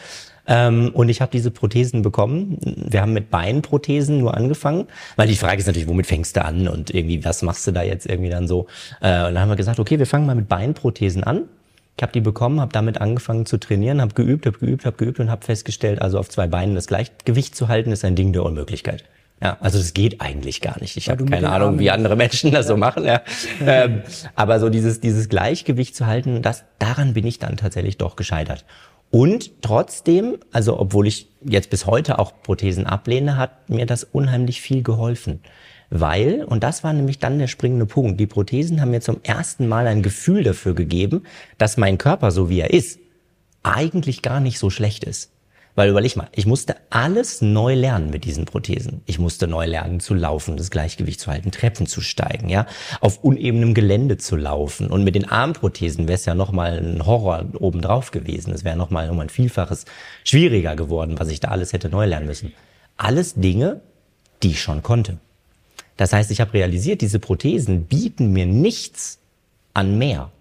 [0.48, 2.58] Ähm, und ich habe diese Prothesen bekommen.
[2.62, 4.86] Wir haben mit Beinprothesen nur angefangen,
[5.16, 7.82] weil die Frage ist natürlich, womit fängst du an und irgendwie, was machst du da
[7.82, 8.66] jetzt irgendwie dann so?
[9.00, 11.42] Äh, und dann haben wir gesagt, okay, wir fangen mal mit Beinprothesen an.
[11.98, 15.20] Ich habe die bekommen, habe damit angefangen zu trainieren, habe geübt, habe geübt, habe geübt
[15.20, 18.44] und habe festgestellt, also auf zwei Beinen das Gleichgewicht zu halten, ist ein Ding der
[18.44, 19.04] Unmöglichkeit.
[19.42, 20.96] Ja, also das geht eigentlich gar nicht.
[20.96, 21.78] Ich habe keine Ahnung, Armen.
[21.78, 23.04] wie andere Menschen das so machen.
[23.04, 23.22] Ja.
[23.64, 24.02] ähm,
[24.34, 28.64] aber so dieses, dieses Gleichgewicht zu halten, das, daran bin ich dann tatsächlich doch gescheitert.
[29.10, 34.60] Und trotzdem, also obwohl ich jetzt bis heute auch Prothesen ablehne, hat mir das unheimlich
[34.60, 35.40] viel geholfen.
[35.90, 39.68] Weil, und das war nämlich dann der springende Punkt, die Prothesen haben mir zum ersten
[39.68, 41.22] Mal ein Gefühl dafür gegeben,
[41.56, 43.00] dass mein Körper, so wie er ist,
[43.62, 45.30] eigentlich gar nicht so schlecht ist.
[45.78, 49.02] Weil überleg mal, ich musste alles neu lernen mit diesen Prothesen.
[49.06, 52.66] Ich musste neu lernen zu laufen, das Gleichgewicht zu halten, Treppen zu steigen, ja,
[53.00, 54.88] auf unebenem Gelände zu laufen.
[54.88, 58.52] Und mit den Armprothesen wäre es ja nochmal ein Horror obendrauf gewesen.
[58.52, 59.84] Es wäre nochmal noch mal ein Vielfaches
[60.24, 62.52] schwieriger geworden, was ich da alles hätte neu lernen müssen.
[62.96, 63.80] Alles Dinge,
[64.42, 65.18] die ich schon konnte.
[65.96, 69.20] Das heißt, ich habe realisiert, diese Prothesen bieten mir nichts
[69.74, 70.32] an mehr.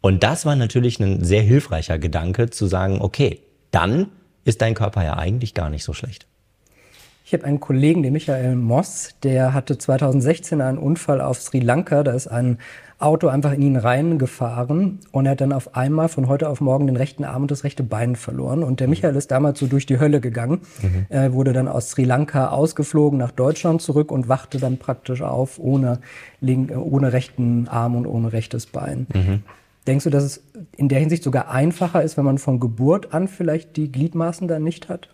[0.00, 4.08] Und das war natürlich ein sehr hilfreicher Gedanke, zu sagen, okay, dann
[4.44, 6.26] ist dein Körper ja eigentlich gar nicht so schlecht.
[7.24, 12.02] Ich habe einen Kollegen, den Michael Moss, der hatte 2016 einen Unfall auf Sri Lanka.
[12.02, 12.58] Da ist ein
[12.98, 16.88] Auto einfach in ihn reingefahren und er hat dann auf einmal von heute auf morgen
[16.88, 18.64] den rechten Arm und das rechte Bein verloren.
[18.64, 18.90] Und der mhm.
[18.90, 20.62] Michael ist damals so durch die Hölle gegangen.
[20.82, 21.06] Mhm.
[21.08, 25.60] Er wurde dann aus Sri Lanka ausgeflogen nach Deutschland zurück und wachte dann praktisch auf
[25.60, 26.00] ohne,
[26.42, 29.06] ohne rechten Arm und ohne rechtes Bein.
[29.14, 29.42] Mhm.
[29.86, 30.42] Denkst du, dass es
[30.76, 34.62] in der Hinsicht sogar einfacher ist, wenn man von Geburt an vielleicht die Gliedmaßen dann
[34.62, 35.08] nicht hat?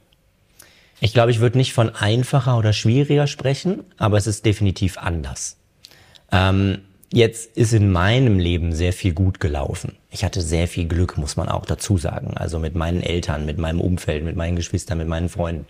[1.01, 5.59] Ich glaube, ich würde nicht von einfacher oder schwieriger sprechen, aber es ist definitiv anders.
[6.33, 6.79] Ähm,
[7.13, 9.97] jetzt ist in meinem Leben sehr viel gut gelaufen.
[10.11, 12.37] Ich hatte sehr viel Glück, muss man auch dazu sagen.
[12.37, 15.67] Also mit meinen Eltern, mit meinem Umfeld, mit meinen Geschwistern, mit meinen Freunden.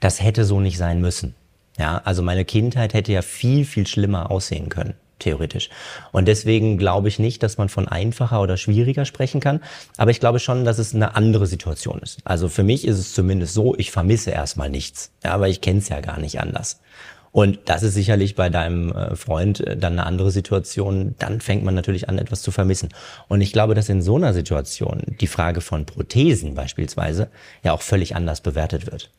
[0.00, 1.34] Das hätte so nicht sein müssen.
[1.78, 5.70] Ja, also meine Kindheit hätte ja viel, viel schlimmer aussehen können theoretisch.
[6.12, 9.60] Und deswegen glaube ich nicht, dass man von einfacher oder schwieriger sprechen kann.
[9.96, 12.18] Aber ich glaube schon, dass es eine andere Situation ist.
[12.24, 15.12] Also für mich ist es zumindest so, ich vermisse erstmal nichts.
[15.24, 16.80] Ja, aber ich kenne es ja gar nicht anders.
[17.32, 21.14] Und das ist sicherlich bei deinem äh, Freund äh, dann eine andere Situation.
[21.18, 22.90] Dann fängt man natürlich an, etwas zu vermissen.
[23.26, 27.30] Und ich glaube, dass in so einer Situation die Frage von Prothesen beispielsweise
[27.64, 29.10] ja auch völlig anders bewertet wird.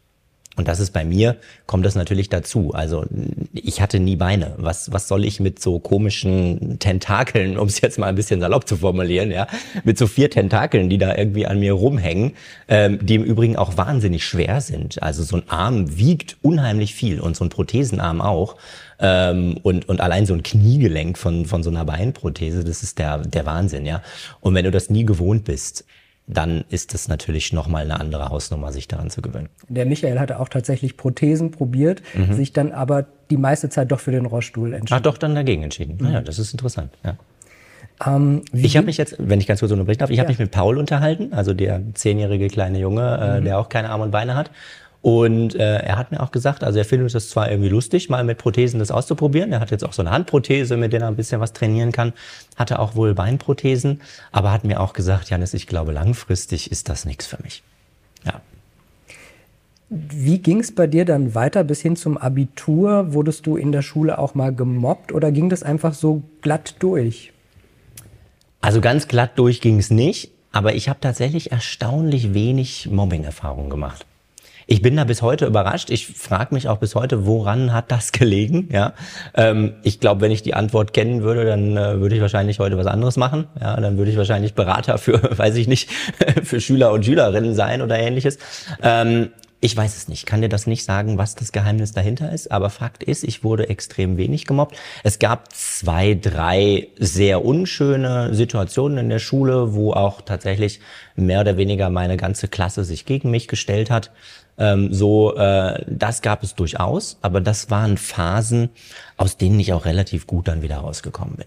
[0.55, 2.73] Und das ist bei mir, kommt das natürlich dazu.
[2.73, 3.05] Also
[3.53, 4.53] ich hatte nie Beine.
[4.57, 8.67] Was, was soll ich mit so komischen Tentakeln, um es jetzt mal ein bisschen salopp
[8.67, 9.47] zu formulieren, ja,
[9.83, 12.33] mit so vier Tentakeln, die da irgendwie an mir rumhängen,
[12.67, 15.01] ähm, die im Übrigen auch wahnsinnig schwer sind.
[15.01, 18.57] Also so ein Arm wiegt unheimlich viel und so ein Prothesenarm auch.
[18.99, 23.17] Ähm, und, und allein so ein Kniegelenk von, von so einer Beinprothese, das ist der,
[23.17, 24.03] der Wahnsinn, ja.
[24.39, 25.85] Und wenn du das nie gewohnt bist,
[26.27, 29.49] dann ist es natürlich nochmal eine andere Hausnummer, sich daran zu gewöhnen.
[29.67, 32.33] Der Michael hatte auch tatsächlich Prothesen probiert, mhm.
[32.33, 34.99] sich dann aber die meiste Zeit doch für den Rollstuhl entschieden.
[34.99, 35.97] Ach, doch dann dagegen entschieden.
[35.97, 36.05] Mhm.
[36.05, 37.17] Naja, das ist interessant, ja.
[38.05, 40.23] Ähm, ich habe mich jetzt, wenn ich ganz kurz unterbrechen darf, ich ja.
[40.23, 43.45] habe mich mit Paul unterhalten, also der zehnjährige kleine Junge, äh, mhm.
[43.45, 44.51] der auch keine Arme und Beine hat.
[45.03, 48.23] Und äh, er hat mir auch gesagt, also er findet es zwar irgendwie lustig, mal
[48.23, 49.51] mit Prothesen das auszuprobieren.
[49.51, 52.13] Er hat jetzt auch so eine Handprothese, mit der er ein bisschen was trainieren kann.
[52.55, 53.99] Hatte auch wohl Beinprothesen,
[54.31, 57.63] aber hat mir auch gesagt, Janis, ich glaube, langfristig ist das nichts für mich.
[58.25, 58.39] Ja.
[59.89, 63.13] Wie ging es bei dir dann weiter bis hin zum Abitur?
[63.13, 67.33] Wurdest du in der Schule auch mal gemobbt oder ging das einfach so glatt durch?
[68.61, 74.05] Also ganz glatt durch ging es nicht, aber ich habe tatsächlich erstaunlich wenig Mobbing-Erfahrungen gemacht.
[74.67, 75.89] Ich bin da bis heute überrascht.
[75.89, 78.69] Ich frage mich auch bis heute, woran hat das gelegen?
[78.71, 78.93] Ja,
[79.35, 82.77] ähm, ich glaube, wenn ich die Antwort kennen würde, dann äh, würde ich wahrscheinlich heute
[82.77, 83.47] was anderes machen.
[83.59, 85.89] Ja, dann würde ich wahrscheinlich Berater für, weiß ich nicht,
[86.43, 88.37] für Schüler und Schülerinnen sein oder ähnliches.
[88.81, 89.29] Ähm,
[89.63, 92.69] ich weiß es nicht, kann dir das nicht sagen, was das Geheimnis dahinter ist, aber
[92.69, 94.75] Fakt ist, ich wurde extrem wenig gemobbt.
[95.03, 100.81] Es gab zwei, drei sehr unschöne Situationen in der Schule, wo auch tatsächlich
[101.15, 104.11] mehr oder weniger meine ganze Klasse sich gegen mich gestellt hat.
[104.57, 108.69] Ähm, so, äh, das gab es durchaus, aber das waren Phasen,
[109.17, 111.45] aus denen ich auch relativ gut dann wieder rausgekommen bin.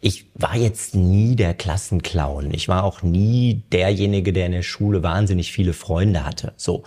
[0.00, 2.52] Ich war jetzt nie der Klassenclown.
[2.52, 6.52] Ich war auch nie derjenige, der in der Schule wahnsinnig viele Freunde hatte.
[6.56, 6.82] So.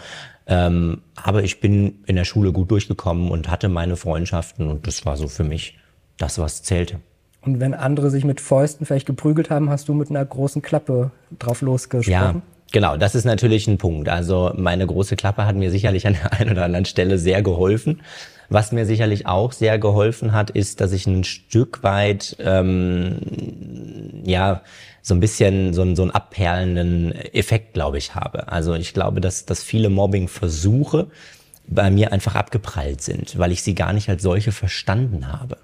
[0.45, 5.05] Ähm, aber ich bin in der Schule gut durchgekommen und hatte meine Freundschaften und das
[5.05, 5.77] war so für mich
[6.17, 6.99] das, was zählte.
[7.41, 11.11] Und wenn andere sich mit Fäusten vielleicht geprügelt haben, hast du mit einer großen Klappe
[11.37, 12.11] drauf losgesprochen?
[12.11, 14.09] Ja, Genau, das ist natürlich ein Punkt.
[14.09, 18.01] Also meine große Klappe hat mir sicherlich an der einen oder anderen Stelle sehr geholfen.
[18.49, 23.19] Was mir sicherlich auch sehr geholfen hat, ist, dass ich ein Stück weit ähm,
[24.23, 24.61] ja
[25.01, 28.51] so ein bisschen so, so einen abperlenden Effekt, glaube ich, habe.
[28.51, 31.07] Also ich glaube, dass, dass viele Mobbing-Versuche
[31.67, 35.57] bei mir einfach abgeprallt sind, weil ich sie gar nicht als solche verstanden habe.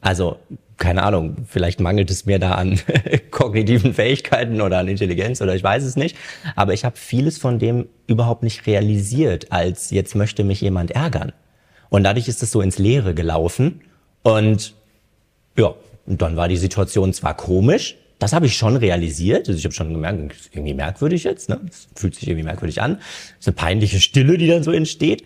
[0.00, 0.38] Also,
[0.76, 2.80] keine Ahnung, vielleicht mangelt es mir da an
[3.30, 6.16] kognitiven Fähigkeiten oder an Intelligenz oder ich weiß es nicht.
[6.56, 11.32] Aber ich habe vieles von dem überhaupt nicht realisiert, als jetzt möchte mich jemand ärgern.
[11.90, 13.82] Und dadurch ist es so ins Leere gelaufen.
[14.22, 14.74] Und
[15.56, 15.74] ja,
[16.06, 19.48] dann war die Situation zwar komisch, das habe ich schon realisiert.
[19.48, 21.48] Also ich habe schon gemerkt, irgendwie merkwürdig jetzt.
[21.48, 21.60] Ne?
[21.68, 22.98] Es fühlt sich irgendwie merkwürdig an.
[23.38, 25.24] Es ist eine peinliche Stille, die dann so entsteht.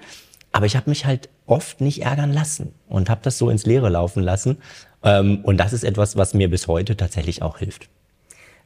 [0.53, 3.89] Aber ich habe mich halt oft nicht ärgern lassen und habe das so ins Leere
[3.89, 4.59] laufen lassen.
[5.03, 7.89] Ähm, und das ist etwas, was mir bis heute tatsächlich auch hilft.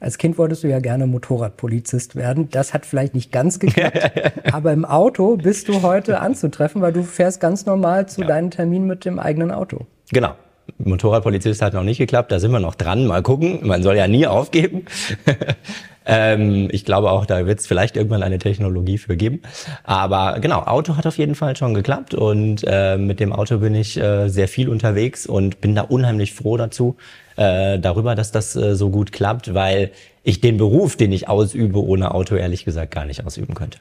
[0.00, 2.48] Als Kind wolltest du ja gerne Motorradpolizist werden.
[2.50, 4.10] Das hat vielleicht nicht ganz geklappt.
[4.52, 8.26] aber im Auto bist du heute anzutreffen, weil du fährst ganz normal zu ja.
[8.26, 9.86] deinen Terminen mit dem eigenen Auto.
[10.10, 10.34] Genau.
[10.78, 13.06] Motorradpolizist hat noch nicht geklappt, da sind wir noch dran.
[13.06, 13.60] Mal gucken.
[13.62, 14.86] Man soll ja nie aufgeben.
[16.04, 19.42] Ähm, ich glaube auch, da wird es vielleicht irgendwann eine Technologie für geben.
[19.84, 23.74] Aber genau, Auto hat auf jeden Fall schon geklappt und äh, mit dem Auto bin
[23.74, 26.96] ich äh, sehr viel unterwegs und bin da unheimlich froh dazu,
[27.36, 29.92] äh, darüber, dass das äh, so gut klappt, weil
[30.24, 33.78] ich den Beruf, den ich ausübe, ohne Auto ehrlich gesagt gar nicht ausüben könnte.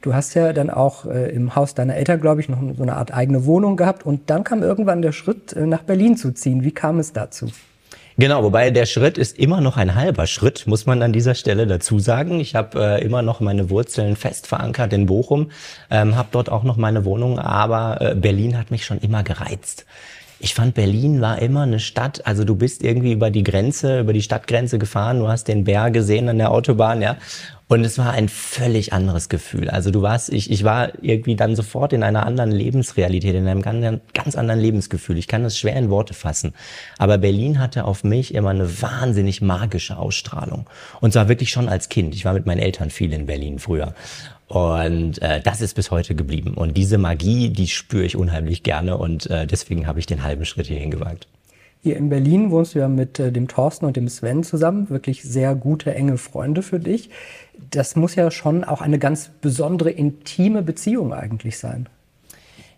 [0.00, 2.96] Du hast ja dann auch äh, im Haus deiner Eltern, glaube ich, noch so eine
[2.96, 6.62] Art eigene Wohnung gehabt und dann kam irgendwann der Schritt, äh, nach Berlin zu ziehen.
[6.62, 7.48] Wie kam es dazu?
[8.20, 11.68] Genau, wobei der Schritt ist immer noch ein halber Schritt, muss man an dieser Stelle
[11.68, 12.40] dazu sagen.
[12.40, 15.52] Ich habe äh, immer noch meine Wurzeln fest verankert in Bochum,
[15.88, 19.86] ähm, habe dort auch noch meine Wohnung, aber äh, Berlin hat mich schon immer gereizt.
[20.40, 24.12] Ich fand Berlin war immer eine Stadt, also du bist irgendwie über die Grenze, über
[24.12, 27.16] die Stadtgrenze gefahren, du hast den Berg gesehen an der Autobahn, ja.
[27.66, 29.68] Und es war ein völlig anderes Gefühl.
[29.68, 33.60] Also du warst, ich, ich war irgendwie dann sofort in einer anderen Lebensrealität, in einem
[33.60, 35.18] ganz, ganz anderen Lebensgefühl.
[35.18, 36.54] Ich kann das schwer in Worte fassen.
[36.96, 40.66] Aber Berlin hatte auf mich immer eine wahnsinnig magische Ausstrahlung.
[41.00, 42.14] Und zwar wirklich schon als Kind.
[42.14, 43.92] Ich war mit meinen Eltern viel in Berlin früher.
[44.48, 46.54] Und äh, das ist bis heute geblieben.
[46.54, 48.96] Und diese Magie, die spüre ich unheimlich gerne.
[48.96, 51.28] Und äh, deswegen habe ich den halben Schritt hierhin gewagt.
[51.80, 54.90] Hier in Berlin wohnst du ja mit äh, dem Thorsten und dem Sven zusammen.
[54.90, 57.10] Wirklich sehr gute, enge Freunde für dich
[57.70, 61.88] das muss ja schon auch eine ganz besondere, intime Beziehung eigentlich sein.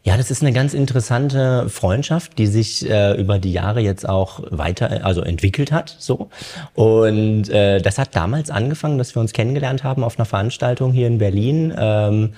[0.02, 4.40] Ja, das ist eine ganz interessante Freundschaft, die sich äh, über die Jahre jetzt auch
[4.50, 6.30] weiter, also entwickelt hat, so.
[6.74, 11.06] Und äh, das hat damals angefangen, dass wir uns kennengelernt haben auf einer Veranstaltung hier
[11.06, 11.74] in Berlin.
[11.76, 12.32] Ähm,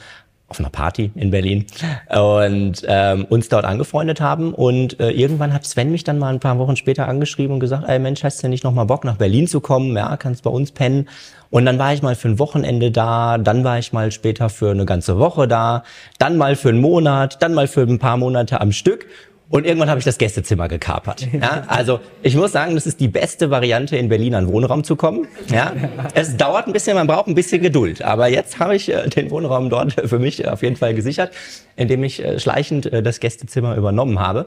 [0.52, 1.64] auf einer Party in Berlin
[2.10, 6.40] und ähm, uns dort angefreundet haben und äh, irgendwann hat Sven mich dann mal ein
[6.40, 9.16] paar Wochen später angeschrieben und gesagt, ey Mensch, hast du nicht noch mal Bock nach
[9.16, 9.96] Berlin zu kommen?
[9.96, 11.08] Ja, kannst bei uns pennen.
[11.48, 14.70] Und dann war ich mal für ein Wochenende da, dann war ich mal später für
[14.70, 15.84] eine ganze Woche da,
[16.18, 19.06] dann mal für einen Monat, dann mal für ein paar Monate am Stück
[19.52, 21.28] und irgendwann habe ich das Gästezimmer gekapert.
[21.42, 24.96] Ja, also ich muss sagen, das ist die beste Variante, in Berlin an Wohnraum zu
[24.96, 25.26] kommen.
[25.50, 25.72] Ja,
[26.14, 28.00] es dauert ein bisschen, man braucht ein bisschen Geduld.
[28.00, 31.32] Aber jetzt habe ich äh, den Wohnraum dort für mich auf jeden Fall gesichert,
[31.76, 34.46] indem ich äh, schleichend äh, das Gästezimmer übernommen habe.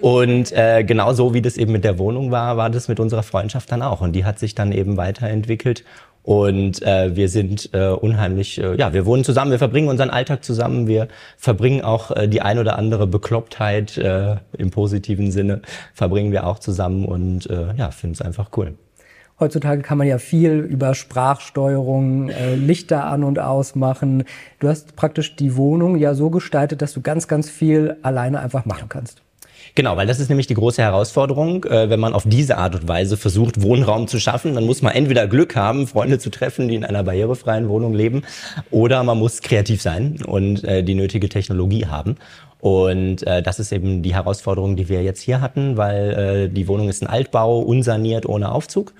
[0.00, 3.22] Und äh, genau so wie das eben mit der Wohnung war, war das mit unserer
[3.22, 4.02] Freundschaft dann auch.
[4.02, 5.84] Und die hat sich dann eben weiterentwickelt.
[6.22, 10.44] Und äh, wir sind äh, unheimlich, äh, ja, wir wohnen zusammen, wir verbringen unseren Alltag
[10.44, 15.62] zusammen, wir verbringen auch äh, die ein oder andere Beklopptheit äh, im positiven Sinne,
[15.94, 18.74] verbringen wir auch zusammen und äh, ja, finden es einfach cool.
[19.40, 24.22] Heutzutage kann man ja viel über Sprachsteuerung, äh, Lichter an und aus machen.
[24.60, 28.64] Du hast praktisch die Wohnung ja so gestaltet, dass du ganz, ganz viel alleine einfach
[28.64, 29.22] machen kannst.
[29.74, 31.64] Genau, weil das ist nämlich die große Herausforderung.
[31.64, 34.92] Äh, wenn man auf diese Art und Weise versucht, Wohnraum zu schaffen, dann muss man
[34.92, 38.22] entweder Glück haben, Freunde zu treffen, die in einer barrierefreien Wohnung leben,
[38.70, 42.16] oder man muss kreativ sein und äh, die nötige Technologie haben.
[42.60, 46.68] Und äh, das ist eben die Herausforderung, die wir jetzt hier hatten, weil äh, die
[46.68, 48.92] Wohnung ist ein Altbau, unsaniert, ohne Aufzug.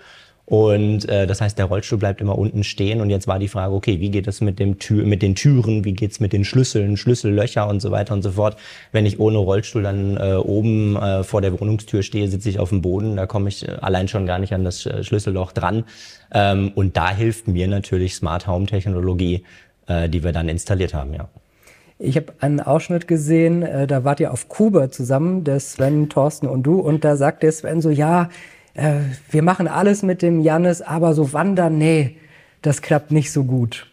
[0.53, 3.01] Und äh, das heißt, der Rollstuhl bleibt immer unten stehen.
[3.01, 5.87] Und jetzt war die Frage, okay, wie geht es mit, dem Tür, mit den Türen,
[5.87, 8.59] wie geht's mit den Schlüsseln, Schlüssellöcher und so weiter und so fort.
[8.93, 12.69] Wenn ich ohne Rollstuhl dann äh, oben äh, vor der Wohnungstür stehe, sitze ich auf
[12.69, 15.85] dem Boden, da komme ich äh, allein schon gar nicht an das äh, Schlüsselloch dran.
[16.35, 19.45] Ähm, und da hilft mir natürlich Smart Home Technologie,
[19.87, 21.31] äh, die wir dann installiert haben, ja.
[21.99, 26.49] Ich habe einen Ausschnitt gesehen, äh, da wart ihr auf Kuba zusammen, der Sven, Thorsten
[26.49, 28.29] und du, und da sagt der Sven so, ja,
[28.75, 32.17] äh, wir machen alles mit dem Jannis, aber so wandern, nee,
[32.63, 33.87] das klappt nicht so gut.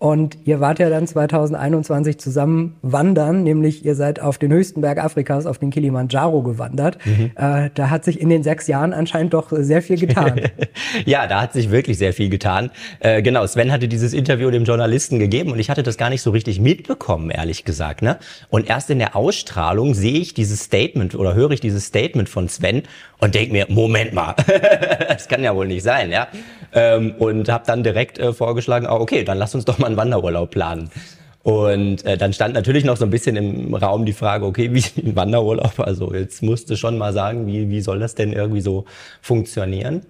[0.00, 4.96] Und ihr wart ja dann 2021 zusammen wandern, nämlich ihr seid auf den höchsten Berg
[4.96, 6.96] Afrikas, auf den Kilimanjaro gewandert.
[7.04, 7.32] Mhm.
[7.36, 10.40] Äh, da hat sich in den sechs Jahren anscheinend doch sehr viel getan.
[11.04, 12.70] ja, da hat sich wirklich sehr viel getan.
[13.00, 16.22] Äh, genau, Sven hatte dieses Interview dem Journalisten gegeben und ich hatte das gar nicht
[16.22, 18.00] so richtig mitbekommen, ehrlich gesagt.
[18.00, 18.16] Ne?
[18.48, 22.48] Und erst in der Ausstrahlung sehe ich dieses Statement oder höre ich dieses Statement von
[22.48, 22.84] Sven
[23.18, 24.34] und denke mir, Moment mal,
[25.08, 26.28] das kann ja wohl nicht sein, ja.
[26.72, 29.98] Ähm, und habe dann direkt äh, vorgeschlagen, oh, okay, dann lass uns doch mal einen
[29.98, 30.90] Wanderurlaub planen.
[31.42, 34.84] Und äh, dann stand natürlich noch so ein bisschen im Raum die Frage, okay, wie
[35.02, 35.80] ein Wanderurlaub?
[35.80, 38.84] Also jetzt musste schon mal sagen, wie, wie soll das denn irgendwie so
[39.22, 40.02] funktionieren?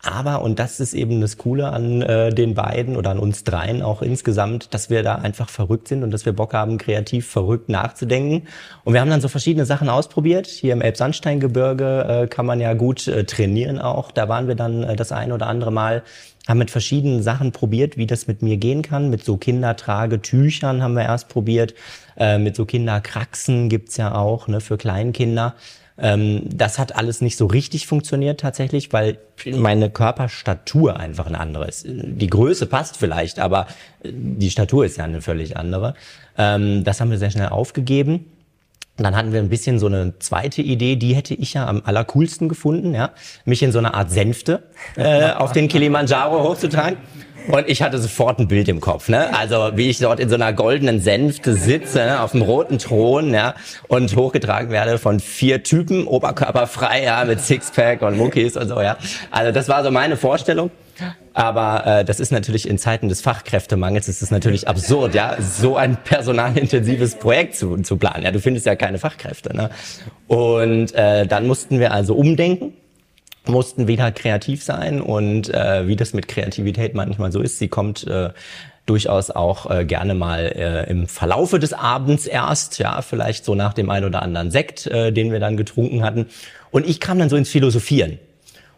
[0.00, 3.82] Aber, und das ist eben das Coole an äh, den beiden oder an uns dreien
[3.82, 7.68] auch insgesamt, dass wir da einfach verrückt sind und dass wir Bock haben, kreativ verrückt
[7.68, 8.46] nachzudenken.
[8.84, 10.46] Und wir haben dann so verschiedene Sachen ausprobiert.
[10.46, 14.12] Hier im Elbsandsteingebirge äh, kann man ja gut äh, trainieren auch.
[14.12, 16.04] Da waren wir dann äh, das ein oder andere Mal
[16.48, 19.10] haben mit verschiedenen Sachen probiert, wie das mit mir gehen kann.
[19.10, 21.74] Mit so Kindertragetüchern haben wir erst probiert.
[22.16, 25.54] Äh, mit so Kinderkraxen gibt's ja auch ne, für Kleinkinder.
[25.98, 31.68] Ähm, das hat alles nicht so richtig funktioniert tatsächlich, weil meine Körperstatur einfach eine andere
[31.68, 31.86] ist.
[31.86, 33.66] Die Größe passt vielleicht, aber
[34.04, 35.94] die Statur ist ja eine völlig andere.
[36.38, 38.26] Ähm, das haben wir sehr schnell aufgegeben.
[38.98, 42.48] Dann hatten wir ein bisschen so eine zweite Idee, die hätte ich ja am allercoolsten
[42.48, 43.10] gefunden, ja,
[43.44, 44.64] mich in so einer Art Sänfte
[44.96, 46.98] äh, auf den Kilimanjaro hochzutragen.
[47.50, 49.34] Und ich hatte sofort ein Bild im Kopf, ne?
[49.34, 52.20] Also wie ich dort in so einer goldenen Sänfte sitze, ne?
[52.20, 53.54] auf dem roten Thron, ja,
[53.88, 58.98] und hochgetragen werde von vier Typen, oberkörperfrei, ja, mit Sixpack und Muckis und so, ja.
[59.30, 60.70] Also das war so meine Vorstellung.
[61.32, 65.76] Aber äh, das ist natürlich in Zeiten des Fachkräftemangels ist es natürlich absurd, ja, so
[65.76, 68.24] ein personalintensives Projekt zu, zu planen.
[68.24, 69.56] Ja, du findest ja keine Fachkräfte.
[69.56, 69.70] Ne?
[70.26, 72.72] Und äh, dann mussten wir also umdenken
[73.46, 78.06] mussten wieder kreativ sein und äh, wie das mit Kreativität manchmal so ist, sie kommt
[78.06, 78.30] äh,
[78.88, 83.74] durchaus auch äh, gerne mal äh, im Verlaufe des Abends erst, ja, vielleicht so nach
[83.74, 86.26] dem ein oder anderen Sekt, äh, den wir dann getrunken hatten.
[86.70, 88.18] Und ich kam dann so ins Philosophieren.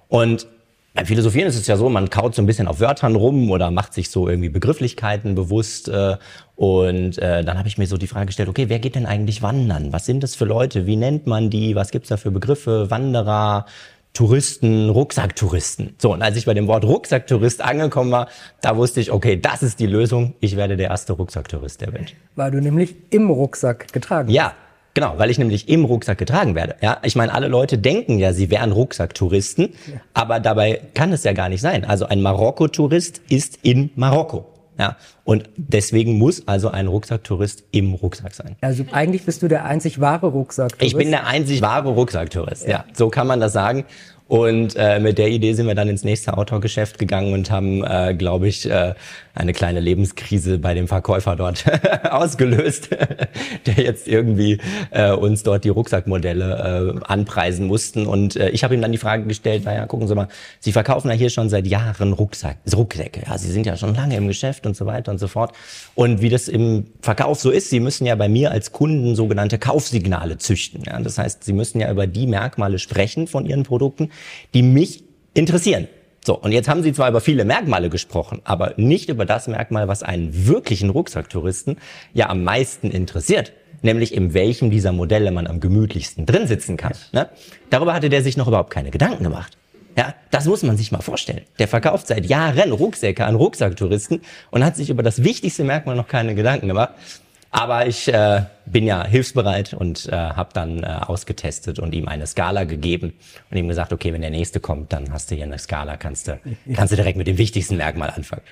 [0.08, 0.46] Und
[0.92, 3.70] beim Philosophieren ist es ja so, man kaut so ein bisschen auf Wörtern rum oder
[3.70, 5.88] macht sich so irgendwie Begrifflichkeiten bewusst.
[5.88, 6.16] Äh,
[6.56, 9.42] und äh, dann habe ich mir so die Frage gestellt, okay, wer geht denn eigentlich
[9.42, 9.92] wandern?
[9.92, 10.86] Was sind das für Leute?
[10.86, 11.76] Wie nennt man die?
[11.76, 12.90] Was gibt's da für Begriffe?
[12.90, 13.66] Wanderer,
[14.12, 15.94] Touristen, Rucksacktouristen.
[15.98, 18.28] So, und als ich bei dem Wort Rucksacktourist angekommen war,
[18.60, 20.34] da wusste ich, okay, das ist die Lösung.
[20.40, 22.14] Ich werde der erste Rucksacktourist der Welt.
[22.34, 24.54] Weil du nämlich im Rucksack getragen Ja,
[24.92, 26.74] Genau, weil ich nämlich im Rucksack getragen werde.
[26.80, 30.00] Ja, ich meine, alle Leute denken ja, sie wären Rucksacktouristen, ja.
[30.14, 31.84] aber dabei kann es ja gar nicht sein.
[31.84, 34.46] Also ein Marokko-Tourist ist in Marokko.
[34.80, 38.56] Ja, und deswegen muss also ein Rucksacktourist im Rucksack sein.
[38.62, 40.82] Also eigentlich bist du der einzig wahre Rucksacktourist.
[40.82, 42.64] Ich bin der einzig wahre Rucksacktourist.
[42.64, 43.84] Ja, ja so kann man das sagen.
[44.26, 48.14] Und äh, mit der Idee sind wir dann ins nächste Outdoor-Geschäft gegangen und haben, äh,
[48.14, 48.94] glaube ich, äh,
[49.40, 51.64] eine kleine Lebenskrise bei dem Verkäufer dort
[52.10, 52.90] ausgelöst,
[53.66, 54.58] der jetzt irgendwie
[54.90, 58.06] äh, uns dort die Rucksackmodelle äh, anpreisen mussten.
[58.06, 60.28] Und äh, ich habe ihm dann die Frage gestellt, naja, gucken Sie mal,
[60.60, 63.22] Sie verkaufen ja hier schon seit Jahren Rucksack, Rucksäcke.
[63.26, 65.52] Ja, Sie sind ja schon lange im Geschäft und so weiter und so fort.
[65.94, 69.58] Und wie das im Verkauf so ist, Sie müssen ja bei mir als Kunden sogenannte
[69.58, 70.82] Kaufsignale züchten.
[70.86, 71.00] Ja?
[71.00, 74.10] Das heißt, Sie müssen ja über die Merkmale sprechen von Ihren Produkten,
[74.54, 75.88] die mich interessieren.
[76.24, 79.88] So, und jetzt haben Sie zwar über viele Merkmale gesprochen, aber nicht über das Merkmal,
[79.88, 81.78] was einen wirklichen Rucksacktouristen
[82.12, 86.92] ja am meisten interessiert, nämlich in welchem dieser Modelle man am gemütlichsten drin sitzen kann.
[87.12, 87.30] Ne?
[87.70, 89.56] Darüber hatte der sich noch überhaupt keine Gedanken gemacht.
[89.96, 91.42] Ja, das muss man sich mal vorstellen.
[91.58, 96.06] Der verkauft seit Jahren Rucksäcke an Rucksacktouristen und hat sich über das wichtigste Merkmal noch
[96.06, 96.90] keine Gedanken gemacht.
[97.50, 102.26] Aber ich äh, bin ja hilfsbereit und äh, habe dann äh, ausgetestet und ihm eine
[102.26, 103.12] Skala gegeben
[103.50, 106.28] und ihm gesagt, okay, wenn der nächste kommt, dann hast du hier eine Skala, kannst
[106.28, 106.38] du,
[106.74, 108.42] kannst du direkt mit dem wichtigsten Merkmal anfangen.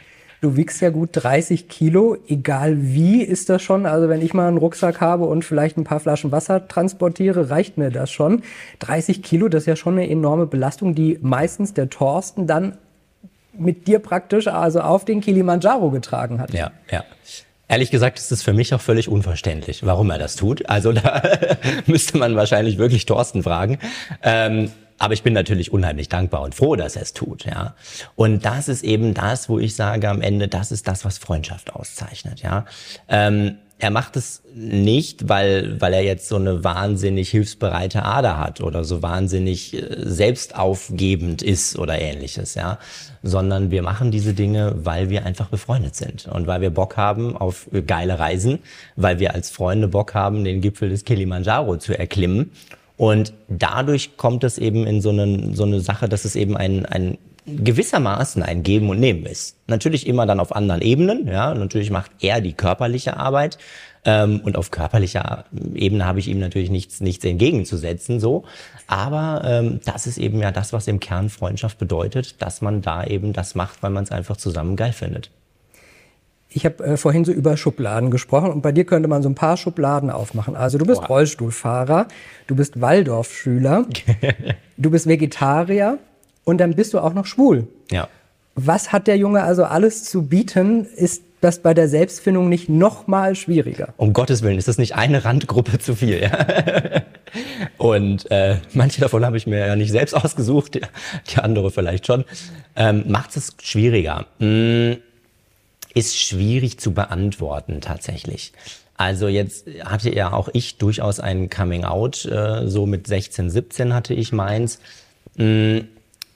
[0.41, 3.87] Du wiegst ja gut 30 Kilo, egal wie ist das schon.
[3.87, 7.77] Also wenn ich mal einen Rucksack habe und vielleicht ein paar Flaschen Wasser transportiere, reicht
[7.77, 8.43] mir das schon.
[8.79, 12.79] 30 Kilo, das ist ja schon eine enorme Belastung, die meistens der Thorsten dann
[13.53, 16.55] mit dir praktisch also auf den Kilimanjaro getragen hat.
[16.55, 17.03] Ja, ja.
[17.69, 20.69] Ehrlich gesagt ist es für mich auch völlig unverständlich, warum er das tut.
[20.69, 21.23] Also da
[21.87, 23.79] müsste man wahrscheinlich wirklich Thorsten fragen.
[24.23, 27.77] Ähm, aber ich bin natürlich unheimlich dankbar und froh, dass er es tut, ja.
[28.17, 31.73] Und das ist eben das, wo ich sage am Ende, das ist das, was Freundschaft
[31.73, 32.65] auszeichnet, ja.
[33.09, 38.61] Ähm, er macht es nicht, weil, weil er jetzt so eine wahnsinnig hilfsbereite Ader hat
[38.61, 42.79] oder so wahnsinnig äh, selbstaufgebend ist oder ähnliches, ja.
[43.23, 47.37] Sondern wir machen diese Dinge, weil wir einfach befreundet sind und weil wir Bock haben
[47.37, 48.59] auf geile Reisen,
[48.97, 52.53] weil wir als Freunde Bock haben, den Gipfel des Kilimanjaro zu erklimmen.
[52.97, 56.85] Und dadurch kommt es eben in so eine, so eine Sache, dass es eben ein,
[56.85, 57.19] ein
[57.57, 59.57] gewissermaßen ein Geben und Nehmen ist.
[59.67, 61.55] Natürlich immer dann auf anderen Ebenen, ja.
[61.55, 63.59] Natürlich macht er die körperliche Arbeit.
[64.05, 65.45] Ähm, und auf körperlicher
[65.75, 68.45] Ebene habe ich ihm natürlich nichts, nichts entgegenzusetzen, so.
[68.87, 73.05] Aber ähm, das ist eben ja das, was im Kern Freundschaft bedeutet, dass man da
[73.05, 75.31] eben das macht, weil man es einfach zusammen geil findet.
[76.51, 79.35] Ich habe äh, vorhin so über Schubladen gesprochen und bei dir könnte man so ein
[79.35, 80.57] paar Schubladen aufmachen.
[80.57, 81.09] Also du bist Boah.
[81.09, 82.09] Rollstuhlfahrer,
[82.47, 83.87] du bist Waldorfschüler,
[84.79, 85.99] du bist Vegetarier,
[86.49, 87.69] und dann bist du auch noch schwul.
[87.91, 88.09] Ja.
[88.55, 90.87] Was hat der Junge also alles zu bieten?
[90.97, 93.93] Ist das bei der Selbstfindung nicht noch mal schwieriger?
[93.99, 96.23] Um Gottes Willen, ist das nicht eine Randgruppe zu viel?
[96.23, 97.03] Ja?
[97.77, 100.81] Und äh, manche davon habe ich mir ja nicht selbst ausgesucht, die,
[101.31, 102.25] die andere vielleicht schon.
[102.77, 104.25] Ähm, Macht es schwieriger?
[104.39, 104.97] Hm,
[105.93, 108.55] ist schwierig zu beantworten tatsächlich.
[108.97, 113.93] Also jetzt hatte ja auch ich durchaus ein Coming Out, äh, so mit 16, 17
[113.93, 114.81] hatte ich meins.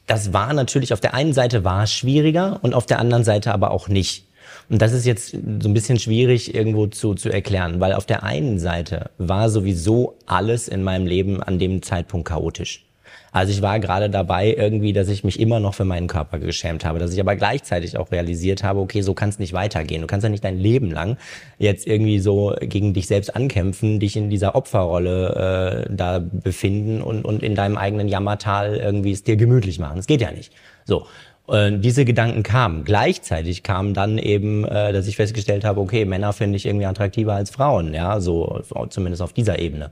[0.07, 3.53] Das war natürlich auf der einen Seite war es schwieriger und auf der anderen Seite
[3.53, 4.27] aber auch nicht.
[4.69, 5.37] Und das ist jetzt so
[5.69, 10.69] ein bisschen schwierig irgendwo zu, zu erklären, weil auf der einen Seite war sowieso alles
[10.69, 12.85] in meinem Leben an dem Zeitpunkt chaotisch.
[13.33, 16.85] Also ich war gerade dabei irgendwie, dass ich mich immer noch für meinen Körper geschämt
[16.85, 20.03] habe, dass ich aber gleichzeitig auch realisiert habe, okay, so kann es nicht weitergehen.
[20.03, 21.17] Du kannst ja nicht dein Leben lang
[21.59, 27.25] jetzt irgendwie so gegen dich selbst ankämpfen, dich in dieser Opferrolle äh, da befinden und,
[27.25, 29.97] und in deinem eigenen Jammertal irgendwie es dir gemütlich machen.
[29.97, 30.53] Das geht ja nicht.
[30.85, 31.07] So.
[31.47, 32.85] Und diese Gedanken kamen.
[32.85, 37.33] Gleichzeitig kam dann eben, äh, dass ich festgestellt habe, okay, Männer finde ich irgendwie attraktiver
[37.33, 38.61] als Frauen, ja, so
[38.91, 39.91] zumindest auf dieser Ebene.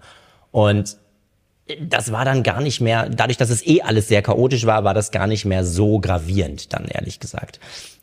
[0.52, 0.96] Und
[1.80, 4.94] das war dann gar nicht mehr, dadurch, dass es eh alles sehr chaotisch war, war
[4.94, 7.60] das gar nicht mehr so gravierend, dann ehrlich gesagt.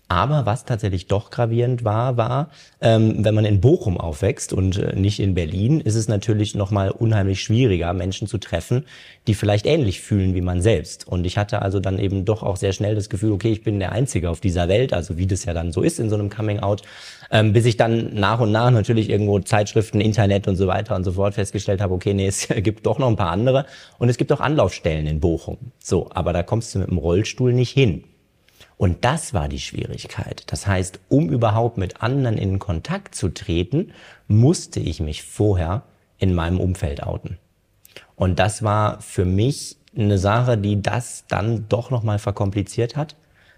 [0.09, 2.49] Aber was tatsächlich doch gravierend war, war,
[2.79, 6.91] ähm, wenn man in Bochum aufwächst und äh, nicht in Berlin, ist es natürlich nochmal
[6.91, 8.85] unheimlich schwieriger, Menschen zu treffen,
[9.27, 11.05] die vielleicht ähnlich fühlen wie man selbst.
[11.05, 13.79] Und ich hatte also dann eben doch auch sehr schnell das Gefühl, okay, ich bin
[13.79, 16.29] der Einzige auf dieser Welt, also wie das ja dann so ist in so einem
[16.29, 16.83] Coming-out,
[17.31, 21.03] ähm, bis ich dann nach und nach natürlich irgendwo Zeitschriften, Internet und so weiter und
[21.03, 23.65] so fort festgestellt habe, okay, nee, es gibt doch noch ein paar andere
[23.97, 25.57] und es gibt auch Anlaufstellen in Bochum.
[25.79, 28.03] So, aber da kommst du mit dem Rollstuhl nicht hin.
[28.77, 30.43] Und das war die Schwierigkeit.
[30.47, 33.91] Das heißt, um überhaupt mit anderen in Kontakt zu treten,
[34.27, 35.83] musste ich mich vorher
[36.19, 37.39] in meinem Umfeld outen.
[38.15, 43.15] Und das war für mich eine Sache, die das dann doch nochmal verkompliziert hat,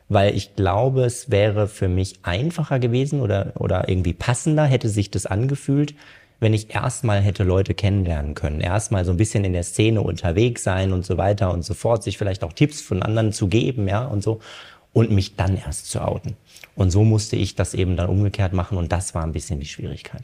[0.10, 5.12] weil ich glaube, es wäre für mich einfacher gewesen oder, oder irgendwie passender hätte sich
[5.12, 5.94] das angefühlt,
[6.40, 10.64] wenn ich erstmal hätte Leute kennenlernen können, erstmal so ein bisschen in der Szene unterwegs
[10.64, 13.88] sein und so weiter und so fort, sich vielleicht auch Tipps von anderen zu geben,
[13.88, 14.40] ja, und so
[14.94, 16.36] und mich dann erst zu outen.
[16.76, 19.68] Und so musste ich das eben dann umgekehrt machen und das war ein bisschen die
[19.68, 20.24] Schwierigkeit.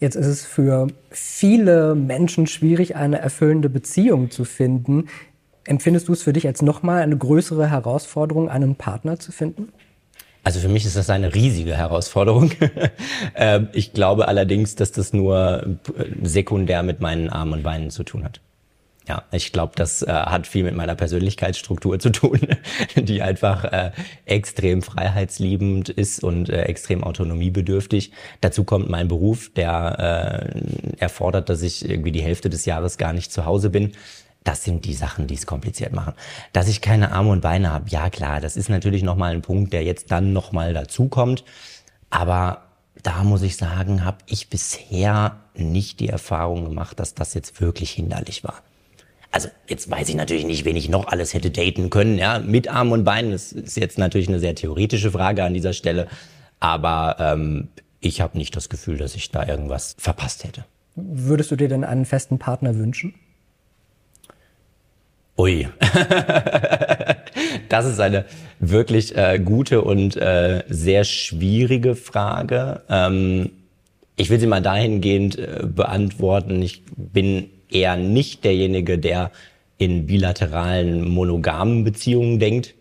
[0.00, 5.08] Jetzt ist es für viele Menschen schwierig, eine erfüllende Beziehung zu finden.
[5.66, 9.72] Empfindest du es für dich als nochmal eine größere Herausforderung, einen Partner zu finden?
[10.42, 12.52] Also für mich ist das eine riesige Herausforderung.
[13.36, 15.78] Ähm, ich glaube allerdings, dass das nur
[16.22, 18.40] sekundär mit meinen Armen und Beinen zu tun hat.
[19.08, 22.40] Ja, ich glaube, das äh, hat viel mit meiner Persönlichkeitsstruktur zu tun,
[22.96, 23.90] die einfach äh,
[24.24, 28.12] extrem freiheitsliebend ist und äh, extrem autonomiebedürftig.
[28.40, 33.12] Dazu kommt mein Beruf, der äh, erfordert, dass ich irgendwie die Hälfte des Jahres gar
[33.12, 33.92] nicht zu Hause bin.
[34.44, 36.14] Das sind die Sachen, die es kompliziert machen.
[36.52, 39.72] Dass ich keine Arme und Beine habe, ja klar, das ist natürlich nochmal ein Punkt,
[39.72, 41.44] der jetzt dann nochmal dazukommt.
[42.10, 42.62] Aber
[43.02, 47.90] da muss ich sagen, habe ich bisher nicht die Erfahrung gemacht, dass das jetzt wirklich
[47.90, 48.62] hinderlich war
[49.34, 52.68] also jetzt weiß ich natürlich nicht, wen ich noch alles hätte daten können, ja, mit
[52.68, 53.32] Armen und Beinen.
[53.32, 56.06] Das ist jetzt natürlich eine sehr theoretische Frage an dieser Stelle,
[56.60, 57.68] aber ähm,
[57.98, 60.64] ich habe nicht das Gefühl, dass ich da irgendwas verpasst hätte.
[60.94, 63.14] Würdest du dir denn einen festen Partner wünschen?
[65.36, 65.66] Ui,
[67.68, 68.24] das ist eine
[68.60, 72.82] wirklich äh, gute und äh, sehr schwierige Frage.
[72.88, 73.50] Ähm,
[74.16, 76.62] ich will sie mal dahingehend äh, beantworten.
[76.62, 79.32] Ich bin eher nicht derjenige, der
[79.76, 82.74] in bilateralen monogamen Beziehungen denkt,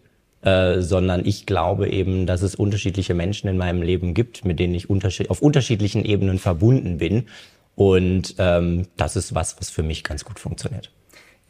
[0.44, 4.76] äh, sondern ich glaube eben, dass es unterschiedliche Menschen in meinem Leben gibt, mit denen
[4.76, 7.26] ich unterschied auf unterschiedlichen Ebenen verbunden bin.
[7.76, 10.92] Und ähm, das ist was, was für mich ganz gut funktioniert.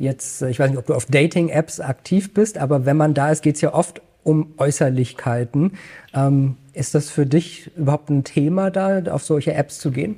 [0.04, 3.32] Jetzt, äh, ich weiß nicht, ob du auf Dating-Apps aktiv bist, aber wenn man da
[3.32, 5.74] ist, geht es ja oft um Äußerlichkeiten.
[6.14, 10.16] Ähm, ist das für dich überhaupt ein Thema, da auf solche Apps zu gehen?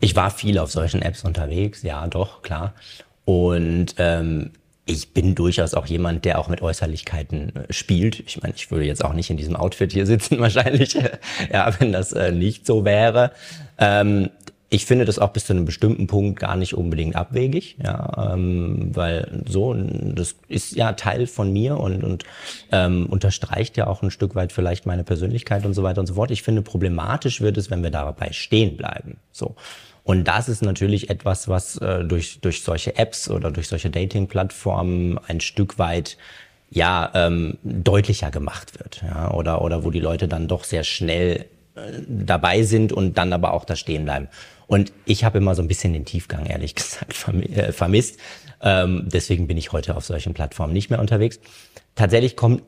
[0.00, 2.74] Ich war viel auf solchen Apps unterwegs, ja, doch, klar.
[3.24, 4.50] Und ähm,
[4.86, 8.20] ich bin durchaus auch jemand, der auch mit Äußerlichkeiten äh, spielt.
[8.20, 10.94] Ich meine, ich würde jetzt auch nicht in diesem Outfit hier sitzen, wahrscheinlich,
[11.52, 13.30] ja, wenn das äh, nicht so wäre.
[13.78, 14.30] Ähm,
[14.72, 18.90] ich finde das auch bis zu einem bestimmten Punkt gar nicht unbedingt abwegig, ja, ähm,
[18.94, 22.24] weil so, das ist ja Teil von mir und, und
[22.70, 26.14] ähm, unterstreicht ja auch ein Stück weit vielleicht meine Persönlichkeit und so weiter und so
[26.14, 26.30] fort.
[26.30, 29.16] Ich finde, problematisch wird es, wenn wir dabei stehen bleiben.
[29.32, 29.56] So.
[30.04, 35.18] Und das ist natürlich etwas, was äh, durch, durch solche Apps oder durch solche Dating-Plattformen
[35.26, 36.16] ein Stück weit
[36.70, 41.46] ja ähm, deutlicher gemacht wird, ja, oder oder wo die Leute dann doch sehr schnell
[42.08, 44.28] dabei sind und dann aber auch da stehen bleiben.
[44.66, 48.18] Und ich habe immer so ein bisschen den Tiefgang ehrlich gesagt äh, vermisst.
[48.62, 51.40] Ähm, deswegen bin ich heute auf solchen Plattformen nicht mehr unterwegs.
[51.94, 52.62] Tatsächlich kommt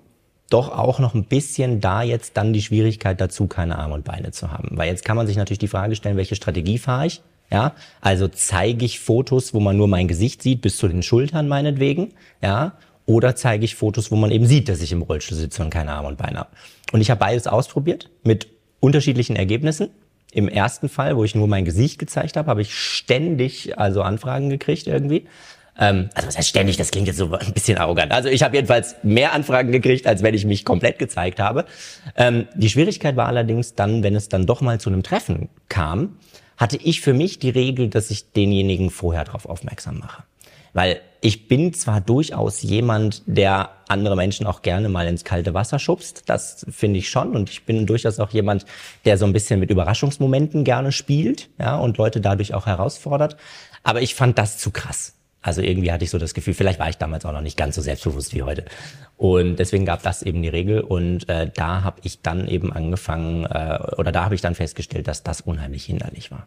[0.50, 4.32] doch auch noch ein bisschen da jetzt dann die Schwierigkeit dazu, keine Arme und Beine
[4.32, 4.76] zu haben.
[4.76, 7.22] Weil jetzt kann man sich natürlich die Frage stellen, welche Strategie fahre ich?
[7.50, 11.48] Ja, also zeige ich Fotos, wo man nur mein Gesicht sieht, bis zu den Schultern
[11.48, 15.62] meinetwegen, ja, oder zeige ich Fotos, wo man eben sieht, dass ich im Rollstuhl sitze
[15.62, 16.50] und keine Arme und Beine habe.
[16.92, 18.48] Und ich habe beides ausprobiert mit
[18.82, 19.90] unterschiedlichen Ergebnissen.
[20.32, 24.50] Im ersten Fall, wo ich nur mein Gesicht gezeigt habe, habe ich ständig also Anfragen
[24.50, 25.26] gekriegt irgendwie.
[25.78, 28.12] Ähm, also was heißt ständig, das klingt jetzt so ein bisschen arrogant.
[28.12, 31.64] Also ich habe jedenfalls mehr Anfragen gekriegt, als wenn ich mich komplett gezeigt habe.
[32.16, 36.16] Ähm, die Schwierigkeit war allerdings dann, wenn es dann doch mal zu einem Treffen kam,
[36.56, 40.24] hatte ich für mich die Regel, dass ich denjenigen vorher darauf aufmerksam mache.
[40.72, 45.78] Weil ich bin zwar durchaus jemand, der andere Menschen auch gerne mal ins kalte Wasser
[45.78, 47.36] schubst, das finde ich schon.
[47.36, 48.64] Und ich bin durchaus auch jemand,
[49.04, 53.36] der so ein bisschen mit Überraschungsmomenten gerne spielt, ja, und Leute dadurch auch herausfordert.
[53.84, 55.14] Aber ich fand das zu krass.
[55.42, 57.74] Also irgendwie hatte ich so das Gefühl, vielleicht war ich damals auch noch nicht ganz
[57.74, 58.64] so selbstbewusst wie heute.
[59.16, 60.80] Und deswegen gab das eben die Regel.
[60.80, 65.08] Und äh, da habe ich dann eben angefangen, äh, oder da habe ich dann festgestellt,
[65.08, 66.46] dass das unheimlich hinderlich war.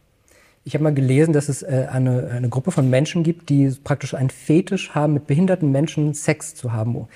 [0.68, 4.16] Ich habe mal gelesen, dass es äh, eine, eine Gruppe von Menschen gibt, die praktisch
[4.16, 7.08] einen Fetisch haben, mit behinderten Menschen Sex zu haben.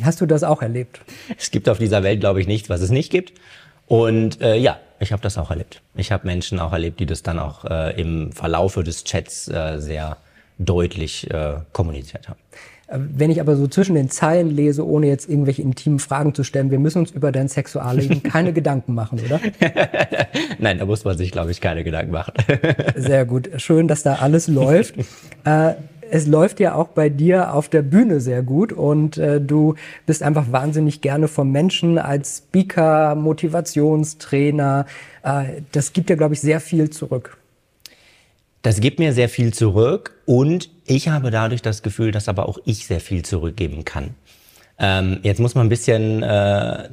[0.00, 1.02] Hast du das auch erlebt?
[1.36, 3.34] Es gibt auf dieser Welt, glaube ich, nichts, was es nicht gibt.
[3.86, 5.82] Und äh, ja, ich habe das auch erlebt.
[5.94, 9.78] Ich habe Menschen auch erlebt, die das dann auch äh, im Verlaufe des Chats äh,
[9.78, 10.16] sehr
[10.58, 12.40] deutlich äh, kommuniziert haben.
[12.88, 16.44] Äh, wenn ich aber so zwischen den Zeilen lese, ohne jetzt irgendwelche intimen Fragen zu
[16.44, 19.40] stellen, wir müssen uns über dein Sexualleben keine Gedanken machen, oder?
[20.58, 22.34] Nein, da muss man sich, glaube ich, keine Gedanken machen.
[22.96, 23.50] Sehr gut.
[23.56, 24.94] Schön, dass da alles läuft.
[25.44, 25.74] Äh,
[26.08, 29.74] es läuft ja auch bei dir auf der Bühne sehr gut und äh, du
[30.06, 34.86] bist einfach wahnsinnig gerne vom Menschen als Speaker, Motivationstrainer.
[35.24, 37.36] Äh, das gibt dir, glaube ich, sehr viel zurück.
[38.62, 42.58] Das gibt mir sehr viel zurück und ich habe dadurch das Gefühl, dass aber auch
[42.64, 44.14] ich sehr viel zurückgeben kann.
[44.78, 46.88] Ähm, jetzt muss man ein bisschen äh,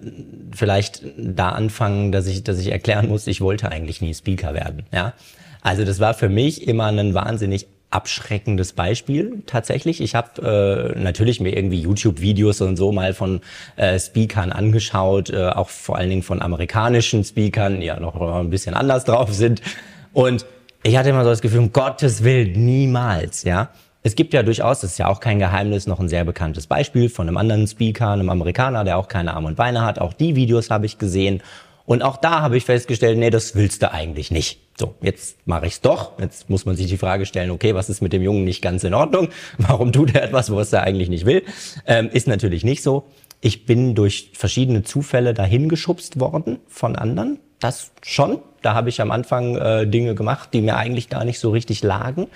[0.56, 4.84] vielleicht da anfangen, dass ich, dass ich erklären muss, ich wollte eigentlich nie Speaker werden.
[4.94, 5.14] Ja,
[5.62, 10.02] also das war für mich immer ein wahnsinnig abschreckendes Beispiel tatsächlich.
[10.02, 13.42] Ich habe äh, natürlich mir irgendwie YouTube-Videos und so mal von
[13.76, 18.50] äh, Speakern angeschaut, äh, auch vor allen Dingen von amerikanischen Speakern, die ja noch ein
[18.50, 19.62] bisschen anders drauf sind.
[20.12, 20.46] Und
[20.84, 23.70] ich hatte immer so das Gefühl, um Gottes Willen, niemals, ja.
[24.06, 27.08] Es gibt ja durchaus, das ist ja auch kein Geheimnis, noch ein sehr bekanntes Beispiel
[27.08, 29.98] von einem anderen Speaker, einem Amerikaner, der auch keine Arme und Beine hat.
[30.00, 31.42] Auch die Videos habe ich gesehen.
[31.86, 34.60] Und auch da habe ich festgestellt, nee, das willst du eigentlich nicht.
[34.78, 36.20] So, jetzt mache ich's doch.
[36.20, 38.84] Jetzt muss man sich die Frage stellen, okay, was ist mit dem Jungen nicht ganz
[38.84, 39.30] in Ordnung?
[39.58, 41.44] Warum tut er etwas, was er eigentlich nicht will?
[41.88, 43.06] Ähm, ist natürlich nicht so.
[43.40, 47.40] Ich bin durch verschiedene Zufälle dahin geschubst worden von anderen.
[47.60, 48.40] Das schon.
[48.64, 51.84] Da habe ich am Anfang äh, Dinge gemacht, die mir eigentlich gar nicht so richtig
[51.84, 52.28] lagen.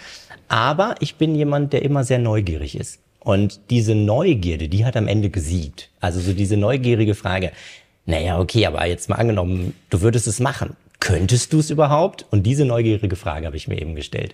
[0.47, 2.99] Aber ich bin jemand, der immer sehr neugierig ist.
[3.19, 5.89] Und diese Neugierde, die hat am Ende gesiegt.
[5.99, 7.51] Also so diese neugierige Frage,
[8.05, 10.77] naja, okay, aber jetzt mal angenommen, du würdest es machen.
[10.99, 12.25] Könntest du es überhaupt?
[12.31, 14.33] Und diese neugierige Frage habe ich mir eben gestellt.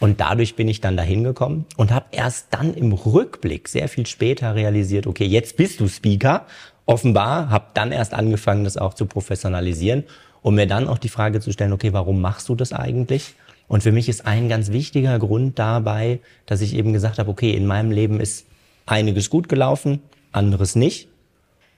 [0.00, 4.06] Und dadurch bin ich dann dahin gekommen und habe erst dann im Rückblick sehr viel
[4.06, 6.46] später realisiert, okay, jetzt bist du Speaker.
[6.86, 10.04] Offenbar, habe dann erst angefangen, das auch zu professionalisieren,
[10.44, 13.34] um mir dann auch die Frage zu stellen, okay, warum machst du das eigentlich?
[13.66, 17.52] Und für mich ist ein ganz wichtiger Grund dabei, dass ich eben gesagt habe, okay,
[17.52, 18.44] in meinem Leben ist
[18.84, 21.08] einiges gut gelaufen, anderes nicht.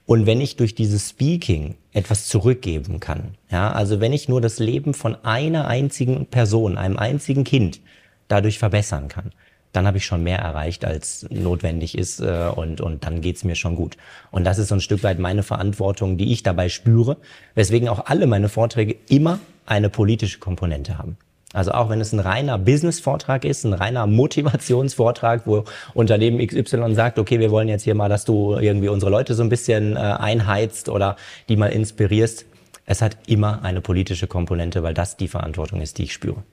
[0.05, 4.59] Und wenn ich durch dieses Speaking etwas zurückgeben kann, ja, also wenn ich nur das
[4.59, 7.79] Leben von einer einzigen Person, einem einzigen Kind
[8.27, 9.31] dadurch verbessern kann,
[9.73, 13.55] dann habe ich schon mehr erreicht, als notwendig ist äh, und, und dann geht's mir
[13.55, 13.97] schon gut.
[14.31, 17.17] Und das ist so ein Stück weit meine Verantwortung, die ich dabei spüre,
[17.55, 21.17] weswegen auch alle meine Vorträge immer eine politische Komponente haben.
[21.53, 25.63] Also auch wenn es ein reiner Business-Vortrag ist, ein reiner Motivationsvortrag, wo
[25.93, 29.43] Unternehmen XY sagt, okay, wir wollen jetzt hier mal, dass du irgendwie unsere Leute so
[29.43, 31.15] ein bisschen äh, einheizt oder
[31.47, 32.45] die mal inspirierst.
[32.85, 36.43] Es hat immer eine politische Komponente, weil das die Verantwortung ist, die ich spüre.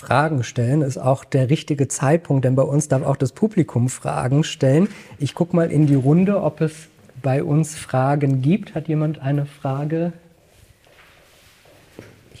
[0.00, 4.44] Fragen stellen ist auch der richtige Zeitpunkt, denn bei uns darf auch das Publikum Fragen
[4.44, 4.88] stellen.
[5.18, 6.88] Ich gucke mal in die Runde, ob es
[7.22, 8.74] bei uns Fragen gibt.
[8.74, 10.12] Hat jemand eine Frage?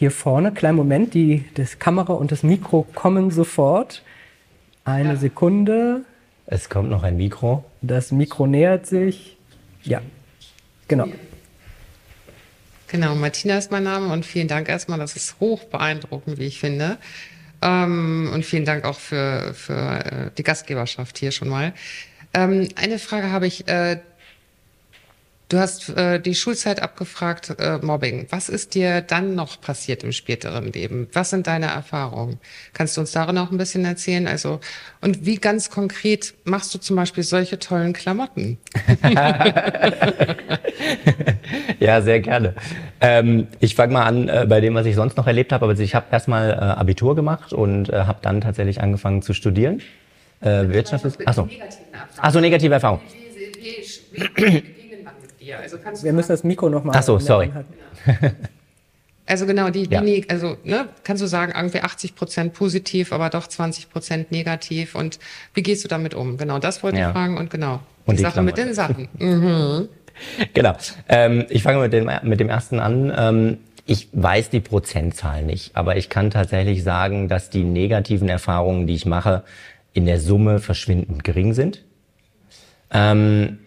[0.00, 0.50] hier vorne.
[0.52, 4.02] Kleinen Moment, die das Kamera und das Mikro kommen sofort.
[4.82, 5.16] Eine ja.
[5.16, 6.06] Sekunde.
[6.46, 7.64] Es kommt noch ein Mikro.
[7.82, 9.36] Das Mikro nähert sich.
[9.82, 10.00] Ja,
[10.88, 11.06] genau.
[12.88, 14.98] Genau, Martina ist mein Name und vielen Dank erstmal.
[14.98, 16.96] Das ist hoch beeindruckend, wie ich finde.
[17.62, 21.74] Ähm, und vielen Dank auch für, für äh, die Gastgeberschaft hier schon mal.
[22.32, 23.68] Ähm, eine Frage habe ich.
[23.68, 24.00] Äh,
[25.50, 28.28] Du hast äh, die Schulzeit abgefragt, äh, Mobbing.
[28.30, 31.08] Was ist dir dann noch passiert im späteren Leben?
[31.12, 32.38] Was sind deine Erfahrungen?
[32.72, 34.28] Kannst du uns darin noch ein bisschen erzählen?
[34.28, 34.60] Also,
[35.00, 38.58] und wie ganz konkret machst du zum Beispiel solche tollen Klamotten?
[41.80, 42.54] ja, sehr gerne.
[43.00, 45.66] Ähm, ich fange mal an äh, bei dem, was ich sonst noch erlebt habe.
[45.66, 49.82] Also ich habe erstmal äh, Abitur gemacht und äh, habe dann tatsächlich angefangen zu studieren.
[50.42, 51.26] Äh, Wirtschaft ist.
[51.26, 51.48] Achso.
[52.18, 53.00] Achso, negative Erfahrung.
[55.40, 55.58] Dir?
[55.58, 56.94] Also kannst Wir müssen das Mikro nochmal.
[56.96, 57.50] Ach so, sorry.
[59.30, 60.24] Also genau, die, die ja.
[60.26, 64.96] also ne, kannst du sagen, irgendwie 80 Prozent positiv, aber doch 20 Prozent negativ.
[64.96, 65.20] Und
[65.54, 66.36] wie gehst du damit um?
[66.36, 67.08] Genau, das wollte ja.
[67.08, 67.78] ich fragen und genau.
[68.06, 69.08] Und die, die Sache mit den Sachen.
[69.18, 69.88] Mhm.
[70.52, 70.76] genau.
[71.08, 73.12] Ähm, ich fange mit dem, mit dem ersten an.
[73.16, 78.88] Ähm, ich weiß die Prozentzahl nicht, aber ich kann tatsächlich sagen, dass die negativen Erfahrungen,
[78.88, 79.44] die ich mache,
[79.92, 81.84] in der Summe verschwindend gering sind.
[82.92, 83.60] Ähm,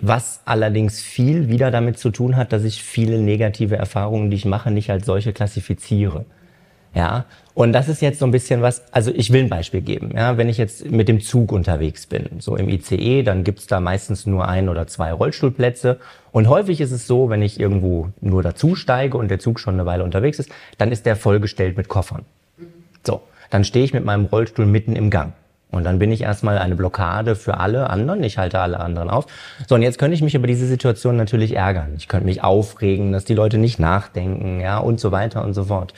[0.00, 4.44] was allerdings viel wieder damit zu tun hat, dass ich viele negative Erfahrungen, die ich
[4.44, 6.24] mache, nicht als solche klassifiziere.
[6.94, 10.12] Ja, und das ist jetzt so ein bisschen was, also ich will ein Beispiel geben.
[10.14, 13.78] Ja, wenn ich jetzt mit dem Zug unterwegs bin, so im ICE, dann gibt's da
[13.78, 15.98] meistens nur ein oder zwei Rollstuhlplätze.
[16.32, 19.74] Und häufig ist es so, wenn ich irgendwo nur dazu steige und der Zug schon
[19.74, 22.24] eine Weile unterwegs ist, dann ist der vollgestellt mit Koffern.
[23.06, 25.34] So, dann stehe ich mit meinem Rollstuhl mitten im Gang.
[25.70, 28.22] Und dann bin ich erstmal eine Blockade für alle anderen.
[28.22, 29.26] Ich halte alle anderen auf.
[29.66, 31.94] So, und jetzt könnte ich mich über diese Situation natürlich ärgern.
[31.96, 35.64] Ich könnte mich aufregen, dass die Leute nicht nachdenken, ja, und so weiter und so
[35.64, 35.92] fort.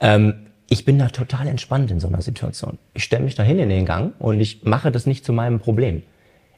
[0.00, 2.78] Ähm, ich bin da total entspannt in so einer Situation.
[2.94, 5.60] Ich stelle mich da hin in den Gang und ich mache das nicht zu meinem
[5.60, 6.02] Problem.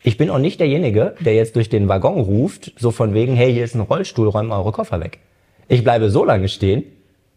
[0.02, 3.52] Ich bin auch nicht derjenige, der jetzt durch den Waggon ruft, so von wegen, hey,
[3.52, 5.18] hier ist ein Rollstuhl, räumen eure Koffer weg.
[5.66, 6.84] Ich bleibe so lange stehen,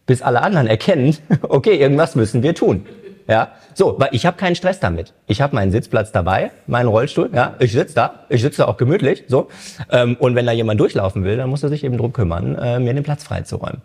[0.05, 2.85] bis alle anderen erkennen, okay, irgendwas müssen wir tun.
[3.27, 5.13] Ja, so, weil ich habe keinen Stress damit.
[5.27, 7.29] Ich habe meinen Sitzplatz dabei, meinen Rollstuhl.
[7.33, 9.25] Ja, ich sitze da, ich sitze da auch gemütlich.
[9.27, 9.49] So,
[9.91, 12.79] ähm, und wenn da jemand durchlaufen will, dann muss er sich eben drum kümmern, äh,
[12.79, 13.81] mir den Platz freizuräumen.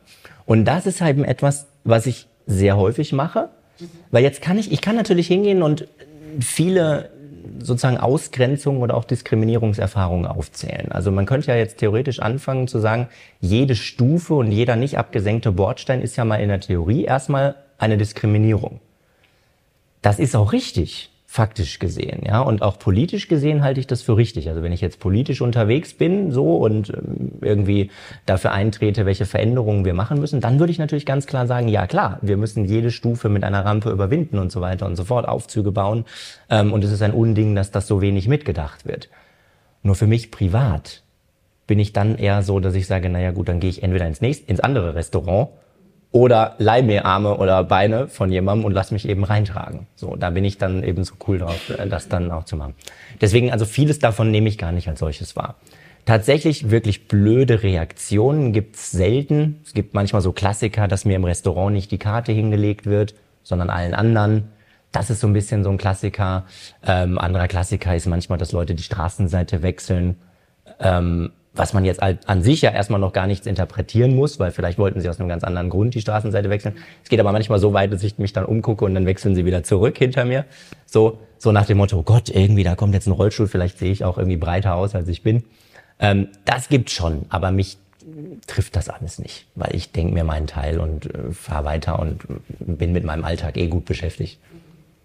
[0.47, 3.49] Und das ist halt etwas, was ich sehr häufig mache,
[4.11, 5.89] weil jetzt kann ich, ich kann natürlich hingehen und
[6.41, 7.11] viele
[7.59, 10.91] sozusagen Ausgrenzungen oder auch Diskriminierungserfahrungen aufzählen.
[10.93, 13.09] Also man könnte ja jetzt theoretisch anfangen zu sagen,
[13.41, 17.97] jede Stufe und jeder nicht abgesenkte Bordstein ist ja mal in der Theorie erstmal eine
[17.97, 18.81] Diskriminierung.
[20.03, 22.43] Das ist auch richtig faktisch gesehen, ja.
[22.43, 24.51] Und auch politisch gesehen halte ich das für richtig.
[24.51, 27.91] Also wenn ich jetzt politisch unterwegs bin, so und ähm, irgendwie
[28.27, 31.87] dafür eintrete, welche Veränderungen wir machen müssen, dann würde ich natürlich ganz klar sagen, ja
[31.87, 35.27] klar, wir müssen jede Stufe mit einer Rampe überwinden und so weiter und so fort,
[35.27, 36.05] Aufzüge bauen.
[36.51, 39.09] Ähm, und es ist ein Unding, dass das so wenig mitgedacht wird.
[39.83, 41.03] Nur für mich privat
[41.67, 44.21] bin ich dann eher so, dass ich sage, naja gut, dann gehe ich entweder ins
[44.21, 45.49] nächste, ins andere Restaurant
[46.13, 49.87] oder leih mir Arme oder Beine von jemandem und lass mich eben reintragen.
[49.97, 52.75] So, da bin ich dann eben so cool drauf, äh, das dann auch zu machen.
[53.21, 55.57] Deswegen, also vieles davon nehme ich gar nicht als solches wahr.
[56.05, 59.61] Tatsächlich wirklich blöde Reaktionen gibt's selten.
[59.65, 63.71] Es gibt manchmal so Klassiker, dass mir im Restaurant nicht die Karte hingelegt wird, sondern
[63.71, 64.49] allen anderen.
[64.91, 66.45] Das ist so ein bisschen so ein Klassiker.
[66.85, 70.17] Ähm, anderer Klassiker ist manchmal, dass Leute die Straßenseite wechseln.
[70.81, 74.79] Ähm, was man jetzt an sich ja erstmal noch gar nichts interpretieren muss, weil vielleicht
[74.79, 76.77] wollten sie aus einem ganz anderen Grund die Straßenseite wechseln.
[77.03, 79.45] Es geht aber manchmal so weit, dass ich mich dann umgucke und dann wechseln sie
[79.45, 80.47] wieder zurück hinter mir.
[80.87, 83.93] So, so nach dem Motto, oh Gott, irgendwie, da kommt jetzt ein Rollstuhl, vielleicht sehe
[83.93, 85.45] ich auch irgendwie breiter aus, als ich bin.
[85.99, 87.77] Ähm, das gibt's schon, aber mich
[88.47, 92.21] trifft das alles nicht, weil ich denke mir meinen Teil und äh, fahre weiter und
[92.59, 94.39] bin mit meinem Alltag eh gut beschäftigt.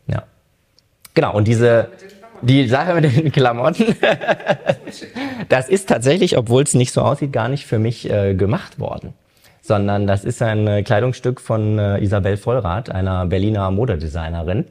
[0.07, 0.23] Ja.
[1.13, 1.89] Genau, und diese
[2.41, 3.95] die Sache mit den Klamotten,
[5.49, 9.13] das ist tatsächlich, obwohl es nicht so aussieht, gar nicht für mich äh, gemacht worden.
[9.61, 14.65] Sondern das ist ein äh, Kleidungsstück von äh, Isabel Vollrath, einer Berliner Modedesignerin,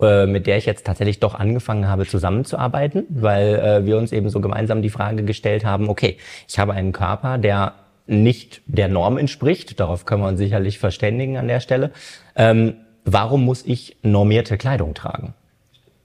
[0.00, 4.28] äh, mit der ich jetzt tatsächlich doch angefangen habe zusammenzuarbeiten, weil äh, wir uns eben
[4.28, 6.18] so gemeinsam die Frage gestellt haben, okay,
[6.48, 7.74] ich habe einen Körper, der
[8.06, 11.92] nicht der Norm entspricht, darauf können wir uns sicherlich verständigen an der Stelle.
[12.36, 15.34] Ähm, warum muss ich normierte Kleidung tragen?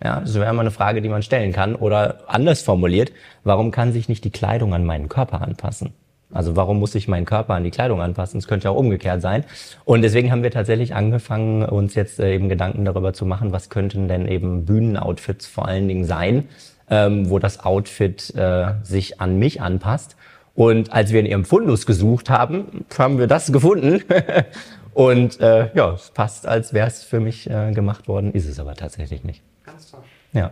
[0.03, 1.75] Ja, das wäre mal eine Frage, die man stellen kann.
[1.75, 3.11] Oder anders formuliert,
[3.43, 5.93] warum kann sich nicht die Kleidung an meinen Körper anpassen?
[6.31, 8.39] Also warum muss ich meinen Körper an die Kleidung anpassen?
[8.39, 9.43] Das könnte ja auch umgekehrt sein.
[9.85, 13.69] Und deswegen haben wir tatsächlich angefangen, uns jetzt äh, eben Gedanken darüber zu machen, was
[13.69, 16.49] könnten denn eben Bühnenoutfits vor allen Dingen sein,
[16.89, 20.17] ähm, wo das Outfit äh, sich an mich anpasst.
[20.53, 24.03] Und als wir in ihrem Fundus gesucht haben, haben wir das gefunden.
[24.93, 28.59] Und äh, ja, es passt, als wäre es für mich äh, gemacht worden, ist es
[28.59, 29.43] aber tatsächlich nicht.
[29.67, 29.99] Ganz toll.
[30.33, 30.51] Ja,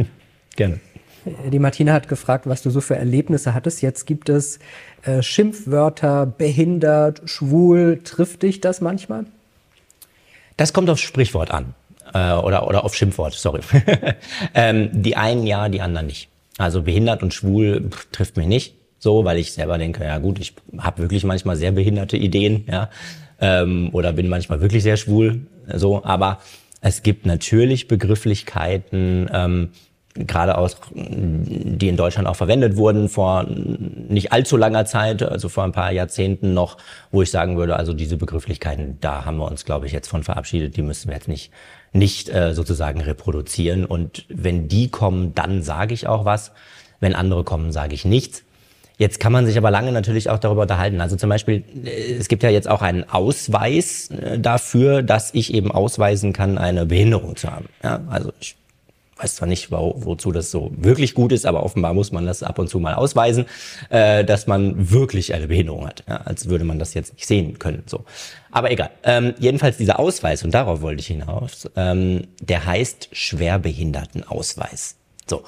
[0.56, 0.80] gerne.
[1.52, 3.82] Die Martina hat gefragt, was du so für Erlebnisse hattest.
[3.82, 4.58] Jetzt gibt es
[5.02, 8.00] äh, Schimpfwörter, behindert, schwul.
[8.02, 9.26] Trifft dich das manchmal?
[10.56, 11.74] Das kommt aufs Sprichwort an.
[12.14, 13.60] Äh, oder, oder auf Schimpfwort, sorry.
[14.54, 16.28] ähm, die einen ja, die anderen nicht.
[16.58, 20.38] Also behindert und schwul pff, trifft mich nicht so, weil ich selber denke, ja gut,
[20.38, 22.88] ich habe wirklich manchmal sehr behinderte Ideen, ja.
[23.40, 25.40] Ähm, oder bin manchmal wirklich sehr schwul.
[25.74, 26.38] So, aber
[26.82, 29.70] es gibt natürlich Begrifflichkeiten, ähm,
[30.14, 35.64] gerade aus, die in Deutschland auch verwendet wurden vor nicht allzu langer Zeit, also vor
[35.64, 36.76] ein paar Jahrzehnten noch,
[37.10, 40.22] wo ich sagen würde, also diese Begrifflichkeiten, da haben wir uns, glaube ich, jetzt von
[40.22, 41.50] verabschiedet, die müssen wir jetzt nicht,
[41.92, 43.86] nicht äh, sozusagen reproduzieren.
[43.86, 46.52] Und wenn die kommen, dann sage ich auch was.
[47.00, 48.44] Wenn andere kommen, sage ich nichts.
[49.02, 51.00] Jetzt kann man sich aber lange natürlich auch darüber unterhalten.
[51.00, 55.52] Also zum Beispiel, äh, es gibt ja jetzt auch einen Ausweis äh, dafür, dass ich
[55.52, 57.68] eben ausweisen kann, eine Behinderung zu haben.
[57.82, 58.54] Ja, also ich
[59.16, 62.44] weiß zwar nicht, wo, wozu das so wirklich gut ist, aber offenbar muss man das
[62.44, 63.46] ab und zu mal ausweisen,
[63.90, 66.04] äh, dass man wirklich eine Behinderung hat.
[66.08, 67.82] Ja, als würde man das jetzt nicht sehen können.
[67.86, 68.04] So,
[68.52, 68.90] aber egal.
[69.02, 71.68] Ähm, jedenfalls dieser Ausweis und darauf wollte ich hinaus.
[71.74, 74.94] Ähm, der heißt Schwerbehindertenausweis.
[75.28, 75.42] So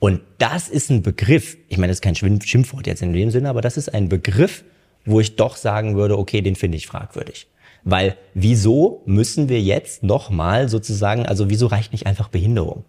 [0.00, 3.50] und das ist ein Begriff, ich meine, das ist kein Schimpfwort jetzt in dem Sinne,
[3.50, 4.64] aber das ist ein Begriff,
[5.04, 7.46] wo ich doch sagen würde, okay, den finde ich fragwürdig.
[7.84, 12.84] Weil wieso müssen wir jetzt nochmal sozusagen, also wieso reicht nicht einfach Behinderung?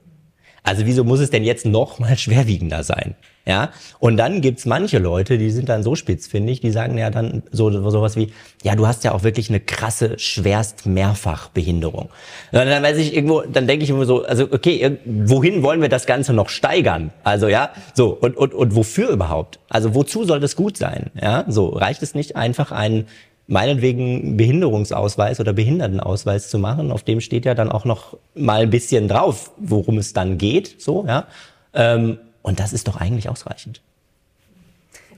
[0.63, 3.15] Also wieso muss es denn jetzt noch mal schwerwiegender sein?
[3.43, 7.41] Ja, und dann gibt's manche Leute, die sind dann so spitzfindig, die sagen ja dann
[7.51, 8.31] so sowas wie,
[8.61, 12.09] ja, du hast ja auch wirklich eine krasse schwerst Mehrfachbehinderung.
[12.51, 15.89] Und dann weiß ich irgendwo, dann denke ich immer so, also okay, wohin wollen wir
[15.89, 17.09] das Ganze noch steigern?
[17.23, 19.59] Also ja, so und und und wofür überhaupt?
[19.69, 21.09] Also wozu soll das gut sein?
[21.19, 23.07] Ja, so reicht es nicht einfach ein
[23.51, 26.89] meinetwegen Behinderungsausweis oder Behindertenausweis zu machen.
[26.89, 30.81] Auf dem steht ja dann auch noch mal ein bisschen drauf, worum es dann geht.
[30.81, 31.25] So, ja.
[31.73, 33.81] Ähm, und das ist doch eigentlich ausreichend.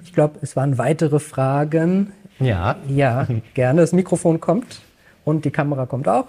[0.03, 2.11] Ich glaube, es waren weitere Fragen.
[2.39, 2.77] Ja.
[2.89, 3.81] Ja, gerne.
[3.81, 4.81] Das Mikrofon kommt
[5.25, 6.25] und die Kamera kommt auch.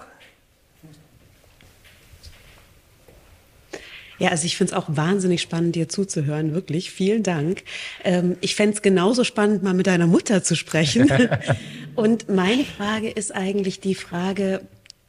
[4.18, 6.90] Ja, also ich finde es auch wahnsinnig spannend, dir zuzuhören, wirklich.
[6.90, 7.64] Vielen Dank.
[8.04, 11.10] Ähm, ich fände es genauso spannend, mal mit deiner Mutter zu sprechen.
[11.94, 14.60] Und meine Frage ist eigentlich die Frage,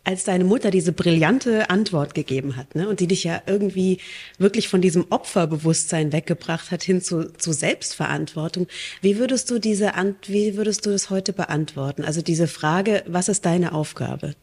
[0.05, 3.97] als deine Mutter diese brillante Antwort gegeben hat, ne, und die dich ja irgendwie
[4.37, 8.67] wirklich von diesem Opferbewusstsein weggebracht hat hin zu, zu Selbstverantwortung.
[9.01, 9.93] Wie würdest du diese,
[10.27, 12.03] wie würdest du das heute beantworten?
[12.03, 14.35] Also diese Frage, was ist deine Aufgabe?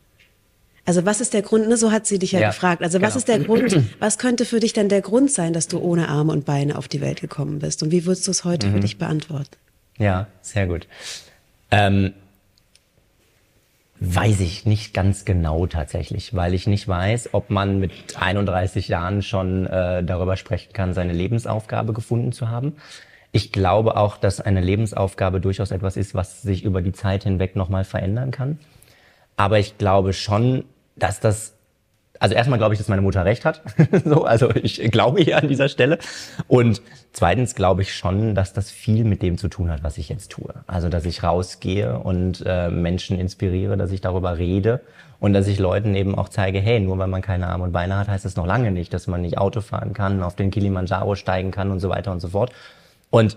[0.85, 2.83] Also was ist der Grund, ne, so hat sie dich ja, ja gefragt.
[2.83, 3.09] Also genau.
[3.09, 6.09] was ist der Grund, was könnte für dich denn der Grund sein, dass du ohne
[6.09, 7.83] Arme und Beine auf die Welt gekommen bist?
[7.83, 8.73] Und wie würdest du es heute mhm.
[8.75, 9.57] für dich beantworten?
[9.99, 10.89] Ja, sehr gut.
[11.71, 12.15] Ähm,
[14.01, 19.23] weiß ich nicht ganz genau tatsächlich, weil ich nicht weiß, ob man mit 31 Jahren
[19.23, 22.75] schon äh, darüber sprechen kann, seine Lebensaufgabe gefunden zu haben.
[23.31, 27.55] Ich glaube auch, dass eine Lebensaufgabe durchaus etwas ist, was sich über die Zeit hinweg
[27.55, 28.59] nochmal verändern kann.
[29.37, 30.65] Aber ich glaube schon,
[30.97, 31.55] dass das
[32.23, 33.63] also erstmal glaube ich, dass meine Mutter recht hat.
[34.05, 35.99] so, also ich glaube hier an dieser Stelle.
[36.47, 36.81] Und
[37.13, 40.31] zweitens glaube ich schon, dass das viel mit dem zu tun hat, was ich jetzt
[40.31, 40.55] tue.
[40.69, 44.83] Also dass ich rausgehe und äh, Menschen inspiriere, dass ich darüber rede
[45.19, 47.97] und dass ich Leuten eben auch zeige, hey, nur weil man keine Arme und Beine
[47.99, 51.17] hat, heißt das noch lange nicht, dass man nicht Auto fahren kann, auf den Kilimanjaro
[51.17, 52.53] steigen kann und so weiter und so fort.
[53.11, 53.37] Und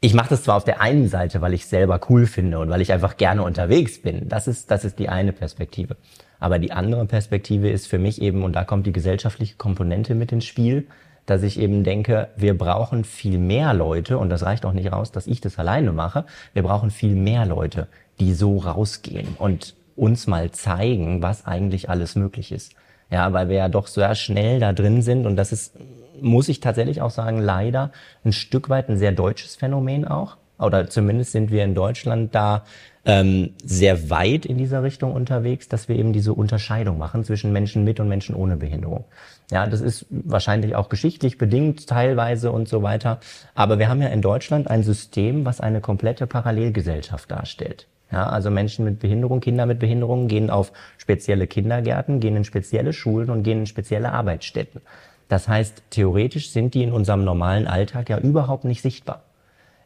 [0.00, 2.80] ich mache das zwar auf der einen Seite, weil ich selber cool finde und weil
[2.80, 4.28] ich einfach gerne unterwegs bin.
[4.28, 5.96] Das ist, das ist die eine Perspektive.
[6.38, 10.30] Aber die andere Perspektive ist für mich eben, und da kommt die gesellschaftliche Komponente mit
[10.30, 10.86] ins Spiel,
[11.26, 15.10] dass ich eben denke, wir brauchen viel mehr Leute, und das reicht auch nicht raus,
[15.10, 16.24] dass ich das alleine mache,
[16.54, 17.88] wir brauchen viel mehr Leute,
[18.20, 22.72] die so rausgehen und uns mal zeigen, was eigentlich alles möglich ist.
[23.10, 25.74] Ja, weil wir ja doch sehr schnell da drin sind und das ist
[26.22, 27.92] muss ich tatsächlich auch sagen, leider
[28.24, 30.36] ein Stück weit ein sehr deutsches Phänomen auch.
[30.58, 32.64] Oder zumindest sind wir in Deutschland da
[33.04, 37.84] ähm, sehr weit in dieser Richtung unterwegs, dass wir eben diese Unterscheidung machen zwischen Menschen
[37.84, 39.04] mit und Menschen ohne Behinderung.
[39.50, 43.20] Ja, das ist wahrscheinlich auch geschichtlich bedingt teilweise und so weiter.
[43.54, 47.86] Aber wir haben ja in Deutschland ein System, was eine komplette Parallelgesellschaft darstellt.
[48.10, 52.92] Ja, also Menschen mit Behinderung, Kinder mit Behinderung gehen auf spezielle Kindergärten, gehen in spezielle
[52.92, 54.80] Schulen und gehen in spezielle Arbeitsstätten.
[55.28, 59.22] Das heißt, theoretisch sind die in unserem normalen Alltag ja überhaupt nicht sichtbar.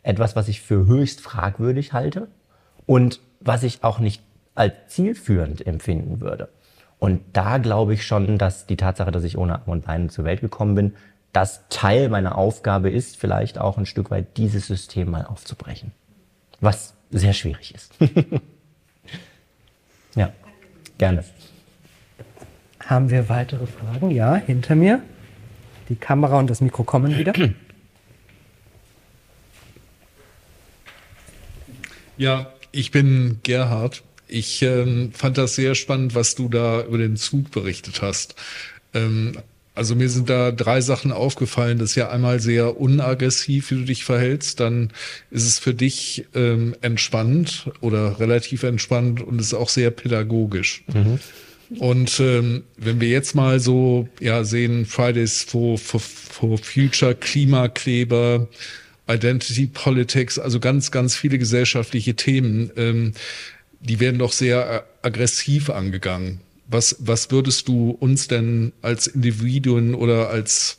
[0.02, 2.28] Etwas, was ich für höchst fragwürdig halte
[2.86, 4.22] und was ich auch nicht
[4.54, 6.48] als zielführend empfinden würde.
[6.98, 10.24] Und da glaube ich schon, dass die Tatsache, dass ich ohne Arme und Beine zur
[10.24, 10.94] Welt gekommen bin,
[11.32, 15.92] das Teil meiner Aufgabe ist, vielleicht auch ein Stück weit dieses System mal aufzubrechen.
[16.60, 17.94] Was sehr schwierig ist.
[20.14, 20.32] ja,
[20.98, 21.24] gerne.
[22.86, 24.10] Haben wir weitere Fragen?
[24.10, 25.02] Ja, hinter mir.
[25.88, 27.32] Die Kamera und das Mikro kommen wieder.
[32.16, 34.02] Ja, ich bin Gerhard.
[34.28, 38.34] Ich ähm, fand das sehr spannend, was du da über den Zug berichtet hast.
[38.94, 39.36] Ähm,
[39.74, 41.78] also mir sind da drei Sachen aufgefallen.
[41.78, 44.60] Das ist ja einmal sehr unaggressiv, wie du dich verhältst.
[44.60, 44.90] Dann
[45.30, 50.84] ist es für dich ähm, entspannt oder relativ entspannt und ist auch sehr pädagogisch.
[50.92, 51.18] Mhm.
[51.78, 58.48] Und ähm, wenn wir jetzt mal so ja sehen, Fridays for, for, for Future, Klimakleber,
[59.08, 63.12] Identity Politics, also ganz, ganz viele gesellschaftliche Themen, ähm,
[63.80, 66.40] die werden doch sehr aggressiv angegangen.
[66.68, 70.78] Was, was würdest du uns denn als Individuen oder als,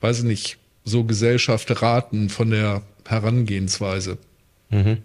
[0.00, 4.18] weiß ich nicht, so Gesellschaft raten von der Herangehensweise?
[4.70, 4.98] Mhm.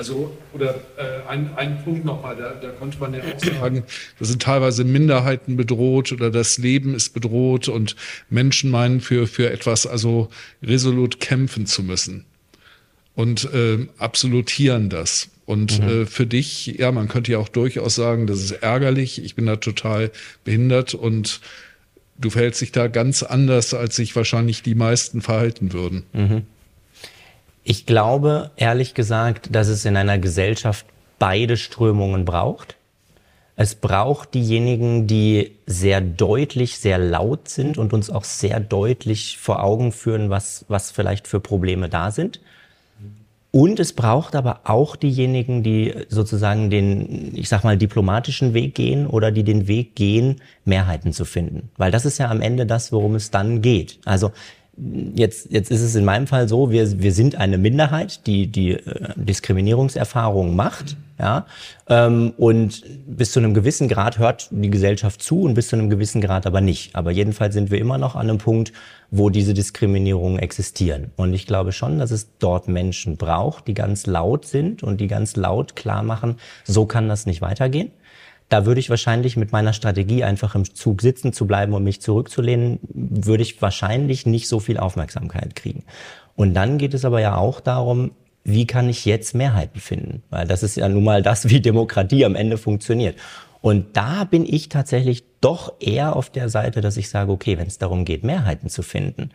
[0.00, 3.84] Also, oder äh, ein, ein Punkt nochmal, da, da konnte man ja auch sagen,
[4.18, 7.96] da sind teilweise Minderheiten bedroht oder das Leben ist bedroht und
[8.30, 10.30] Menschen meinen, für, für etwas also
[10.62, 12.24] resolut kämpfen zu müssen
[13.14, 15.28] und äh, absolutieren das.
[15.44, 15.88] Und mhm.
[15.88, 19.44] äh, für dich, ja, man könnte ja auch durchaus sagen, das ist ärgerlich, ich bin
[19.44, 20.12] da total
[20.44, 21.42] behindert und
[22.16, 26.04] du verhältst dich da ganz anders, als sich wahrscheinlich die meisten verhalten würden.
[26.14, 26.46] Mhm.
[27.62, 30.86] Ich glaube, ehrlich gesagt, dass es in einer Gesellschaft
[31.18, 32.76] beide Strömungen braucht.
[33.56, 39.62] Es braucht diejenigen, die sehr deutlich, sehr laut sind und uns auch sehr deutlich vor
[39.62, 42.40] Augen führen, was, was vielleicht für Probleme da sind.
[43.52, 49.08] Und es braucht aber auch diejenigen, die sozusagen den, ich sag mal, diplomatischen Weg gehen
[49.08, 51.70] oder die den Weg gehen, Mehrheiten zu finden.
[51.76, 53.98] Weil das ist ja am Ende das, worum es dann geht.
[54.04, 54.30] Also
[55.14, 58.72] jetzt, jetzt ist es in meinem Fall so, wir, wir sind eine Minderheit, die die
[58.72, 60.96] äh, Diskriminierungserfahrung macht.
[61.18, 61.44] Ja,
[61.86, 65.90] ähm, und bis zu einem gewissen Grad hört die Gesellschaft zu und bis zu einem
[65.90, 66.96] gewissen Grad aber nicht.
[66.96, 68.72] Aber jedenfalls sind wir immer noch an einem Punkt,
[69.10, 71.10] wo diese Diskriminierungen existieren.
[71.16, 75.08] Und ich glaube schon, dass es dort Menschen braucht, die ganz laut sind und die
[75.08, 77.90] ganz laut klar machen, so kann das nicht weitergehen.
[78.50, 82.02] Da würde ich wahrscheinlich mit meiner Strategie einfach im Zug sitzen zu bleiben und mich
[82.02, 85.84] zurückzulehnen, würde ich wahrscheinlich nicht so viel Aufmerksamkeit kriegen.
[86.36, 88.10] Und dann geht es aber ja auch darum,
[88.44, 90.22] wie kann ich jetzt Mehrheiten finden?
[90.30, 93.16] Weil das ist ja nun mal das, wie Demokratie am Ende funktioniert.
[93.60, 97.66] Und da bin ich tatsächlich doch eher auf der Seite, dass ich sage, okay, wenn
[97.66, 99.30] es darum geht, Mehrheiten zu finden,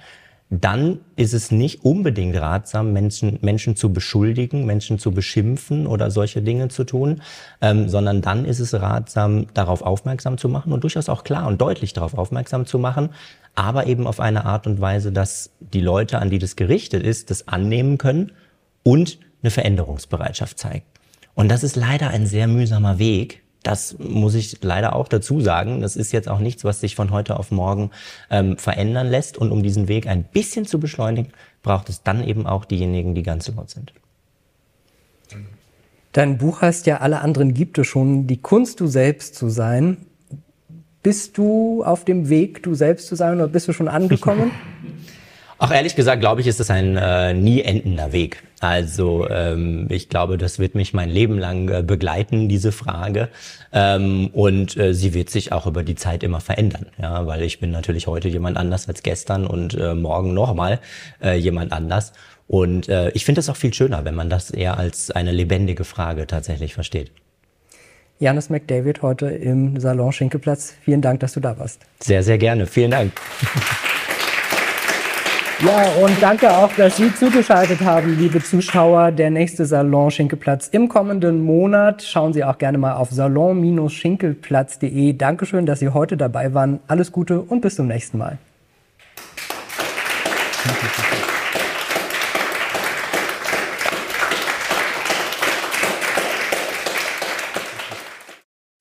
[0.52, 6.42] dann ist es nicht unbedingt ratsam, Menschen, Menschen zu beschuldigen, Menschen zu beschimpfen oder solche
[6.44, 7.22] Dinge zu tun,
[7.62, 11.62] ähm, sondern dann ist es ratsam, darauf aufmerksam zu machen und durchaus auch klar und
[11.62, 13.10] deutlich darauf aufmerksam zu machen,
[13.56, 17.32] aber eben auf eine Art und Weise, dass die Leute, an die das gerichtet ist,
[17.32, 18.32] das annehmen können
[18.84, 20.86] und eine Veränderungsbereitschaft zeigen.
[21.34, 25.82] Und das ist leider ein sehr mühsamer Weg, das muss ich leider auch dazu sagen.
[25.82, 27.90] Das ist jetzt auch nichts, was sich von heute auf morgen
[28.30, 29.38] ähm, verändern lässt.
[29.38, 31.32] Und um diesen Weg ein bisschen zu beschleunigen,
[31.64, 33.92] braucht es dann eben auch diejenigen, die ganz laut sind.
[36.12, 39.98] Dein Buch heißt ja, alle anderen gibt es schon, die Kunst, du selbst zu sein.
[41.02, 44.52] Bist du auf dem Weg, du selbst zu sein oder bist du schon angekommen?
[45.58, 48.44] Auch ehrlich gesagt, glaube ich, ist es ein äh, nie endender Weg.
[48.60, 53.30] Also ähm, ich glaube, das wird mich mein Leben lang äh, begleiten, diese Frage.
[53.72, 56.88] Ähm, und äh, sie wird sich auch über die Zeit immer verändern.
[57.02, 60.80] Ja, weil ich bin natürlich heute jemand anders als gestern und äh, morgen nochmal
[61.22, 62.12] äh, jemand anders.
[62.48, 65.84] Und äh, ich finde es auch viel schöner, wenn man das eher als eine lebendige
[65.84, 67.12] Frage tatsächlich versteht.
[68.20, 70.74] Janis McDavid heute im Salon Schinkelplatz.
[70.82, 71.82] Vielen Dank, dass du da warst.
[72.00, 72.66] Sehr, sehr gerne.
[72.66, 73.12] Vielen Dank.
[75.62, 79.14] Ja, und danke auch, dass Sie zugeschaltet haben, liebe Zuschauer.
[79.14, 82.04] Der nächste Salon Schinkelplatz im kommenden Monat.
[82.04, 85.14] Schauen Sie auch gerne mal auf salon-schinkelplatz.de.
[85.14, 86.82] Dankeschön, dass Sie heute dabei waren.
[86.88, 88.38] Alles Gute und bis zum nächsten Mal.